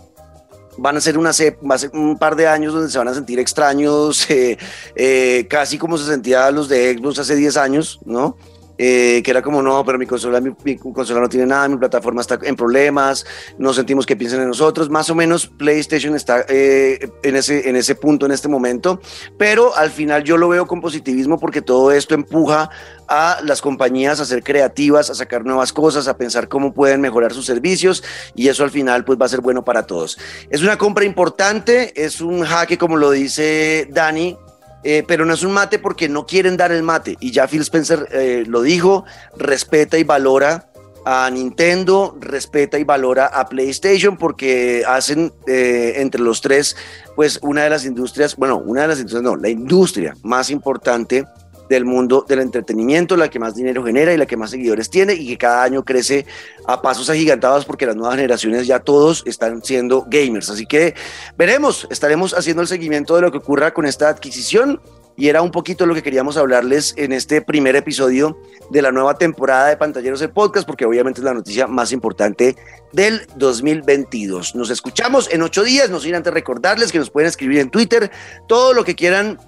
van 0.78 0.96
a 0.96 1.00
ser 1.00 1.18
una 1.18 1.30
va 1.68 1.74
a 1.74 1.78
ser 1.78 1.90
un 1.92 2.16
par 2.18 2.36
de 2.36 2.46
años 2.46 2.72
donde 2.72 2.88
se 2.88 2.96
van 2.96 3.08
a 3.08 3.14
sentir 3.14 3.38
extraños, 3.38 4.26
casi 5.48 5.78
como 5.78 5.98
se 5.98 6.06
sentía 6.06 6.50
los 6.50 6.68
de 6.68 6.94
Xbox 6.94 7.18
hace 7.18 7.34
10 7.34 7.56
años, 7.56 8.00
¿no? 8.04 8.36
Eh, 8.80 9.22
que 9.24 9.32
era 9.32 9.42
como, 9.42 9.60
no, 9.60 9.84
pero 9.84 9.98
mi 9.98 10.06
consola, 10.06 10.40
mi, 10.40 10.76
consola 10.76 11.20
no 11.20 11.28
tiene 11.28 11.46
nada, 11.46 11.66
mi 11.66 11.76
plataforma 11.76 12.20
está 12.20 12.38
en 12.42 12.54
problemas, 12.54 13.26
no 13.58 13.74
sentimos 13.74 14.06
que 14.06 14.14
piensen 14.14 14.40
en 14.40 14.48
nosotros. 14.48 14.88
Más 14.88 15.10
o 15.10 15.16
menos 15.16 15.48
PlayStation 15.48 16.14
está 16.14 16.44
eh, 16.48 17.10
en, 17.24 17.36
ese, 17.36 17.68
en 17.68 17.74
ese 17.74 17.96
punto 17.96 18.26
en 18.26 18.32
este 18.32 18.46
momento, 18.46 19.00
pero 19.36 19.74
al 19.76 19.90
final 19.90 20.22
yo 20.22 20.36
lo 20.36 20.48
veo 20.48 20.66
con 20.66 20.80
positivismo 20.80 21.40
porque 21.40 21.60
todo 21.60 21.90
esto 21.90 22.14
empuja 22.14 22.70
a 23.08 23.38
las 23.42 23.60
compañías 23.60 24.20
a 24.20 24.24
ser 24.24 24.44
creativas, 24.44 25.10
a 25.10 25.14
sacar 25.14 25.44
nuevas 25.44 25.72
cosas, 25.72 26.06
a 26.06 26.16
pensar 26.16 26.48
cómo 26.48 26.72
pueden 26.72 27.00
mejorar 27.00 27.32
sus 27.32 27.46
servicios 27.46 28.04
y 28.34 28.48
eso 28.48 28.62
al 28.62 28.70
final 28.70 29.04
pues 29.04 29.18
va 29.20 29.26
a 29.26 29.30
ser 29.30 29.40
bueno 29.40 29.64
para 29.64 29.86
todos. 29.86 30.18
Es 30.50 30.62
una 30.62 30.78
compra 30.78 31.04
importante, 31.04 31.92
es 32.00 32.20
un 32.20 32.44
jaque 32.44 32.78
como 32.78 32.96
lo 32.96 33.10
dice 33.10 33.88
Dani, 33.90 34.36
eh, 34.84 35.04
pero 35.06 35.24
no 35.24 35.34
es 35.34 35.42
un 35.42 35.52
mate 35.52 35.78
porque 35.78 36.08
no 36.08 36.26
quieren 36.26 36.56
dar 36.56 36.72
el 36.72 36.82
mate. 36.82 37.16
Y 37.20 37.30
ya 37.30 37.48
Phil 37.48 37.62
Spencer 37.62 38.08
eh, 38.12 38.44
lo 38.46 38.62
dijo, 38.62 39.04
respeta 39.36 39.98
y 39.98 40.04
valora 40.04 40.70
a 41.04 41.30
Nintendo, 41.30 42.16
respeta 42.20 42.78
y 42.78 42.84
valora 42.84 43.26
a 43.26 43.48
PlayStation 43.48 44.16
porque 44.16 44.84
hacen 44.86 45.32
eh, 45.46 45.94
entre 45.96 46.20
los 46.20 46.40
tres, 46.40 46.76
pues 47.16 47.38
una 47.42 47.64
de 47.64 47.70
las 47.70 47.84
industrias, 47.86 48.36
bueno, 48.36 48.58
una 48.58 48.82
de 48.82 48.88
las 48.88 48.98
industrias, 48.98 49.22
no, 49.22 49.36
la 49.36 49.48
industria 49.48 50.14
más 50.22 50.50
importante 50.50 51.24
del 51.68 51.84
mundo 51.84 52.24
del 52.26 52.40
entretenimiento, 52.40 53.16
la 53.16 53.28
que 53.28 53.38
más 53.38 53.54
dinero 53.54 53.84
genera 53.84 54.12
y 54.12 54.16
la 54.16 54.26
que 54.26 54.36
más 54.36 54.50
seguidores 54.50 54.90
tiene 54.90 55.14
y 55.14 55.28
que 55.28 55.38
cada 55.38 55.62
año 55.62 55.84
crece 55.84 56.26
a 56.66 56.80
pasos 56.82 57.10
agigantados 57.10 57.64
porque 57.64 57.86
las 57.86 57.96
nuevas 57.96 58.16
generaciones 58.16 58.66
ya 58.66 58.80
todos 58.80 59.22
están 59.26 59.62
siendo 59.62 60.06
gamers. 60.08 60.50
Así 60.50 60.66
que 60.66 60.94
veremos, 61.36 61.86
estaremos 61.90 62.34
haciendo 62.34 62.62
el 62.62 62.68
seguimiento 62.68 63.16
de 63.16 63.22
lo 63.22 63.32
que 63.32 63.38
ocurra 63.38 63.72
con 63.72 63.86
esta 63.86 64.08
adquisición 64.08 64.80
y 65.18 65.28
era 65.28 65.42
un 65.42 65.50
poquito 65.50 65.84
lo 65.84 65.96
que 65.96 66.02
queríamos 66.02 66.36
hablarles 66.36 66.94
en 66.96 67.12
este 67.12 67.42
primer 67.42 67.74
episodio 67.74 68.38
de 68.70 68.82
la 68.82 68.92
nueva 68.92 69.18
temporada 69.18 69.66
de 69.66 69.76
Pantalleros 69.76 70.20
del 70.20 70.30
Podcast, 70.30 70.64
porque 70.64 70.84
obviamente 70.84 71.20
es 71.20 71.24
la 71.24 71.34
noticia 71.34 71.66
más 71.66 71.90
importante 71.90 72.54
del 72.92 73.26
2022. 73.34 74.54
Nos 74.54 74.70
escuchamos 74.70 75.28
en 75.32 75.42
ocho 75.42 75.64
días, 75.64 75.90
no 75.90 75.98
sin 75.98 76.14
antes 76.14 76.32
recordarles 76.32 76.92
que 76.92 77.00
nos 77.00 77.10
pueden 77.10 77.28
escribir 77.28 77.58
en 77.58 77.68
Twitter 77.68 78.12
todo 78.46 78.72
lo 78.72 78.84
que 78.84 78.94
quieran 78.94 79.40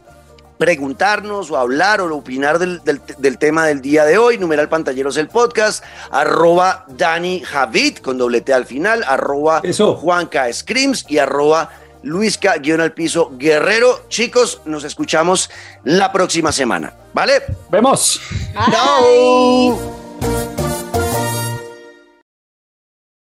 preguntarnos 0.61 1.51
o 1.51 1.57
hablar 1.57 2.03
o 2.03 2.15
opinar 2.15 2.59
del, 2.59 3.39
tema 3.39 3.65
del 3.67 3.81
día 3.81 4.05
de 4.05 4.19
hoy, 4.19 4.37
numeral 4.37 4.69
pantalleros 4.69 5.17
el 5.17 5.29
podcast, 5.29 5.83
arroba 6.11 6.85
Dani 6.87 7.41
Javid 7.41 7.99
con 8.01 8.19
doblete 8.19 8.53
al 8.53 8.67
final, 8.67 9.03
arroba 9.09 9.63
Juanca 9.97 10.53
Screams 10.53 11.07
y 11.09 11.17
arroba 11.17 11.71
Luisca 12.03 12.59
guion 12.59 12.83
al 12.83 12.93
piso 12.93 13.33
Guerrero. 13.39 14.03
Chicos, 14.11 14.61
nos 14.67 14.85
escuchamos 14.85 15.49
la 15.85 16.13
próxima 16.13 16.53
semana, 16.53 16.93
¿vale? 17.15 17.43
Vemos. 17.71 18.21
Chao. 18.71 20.00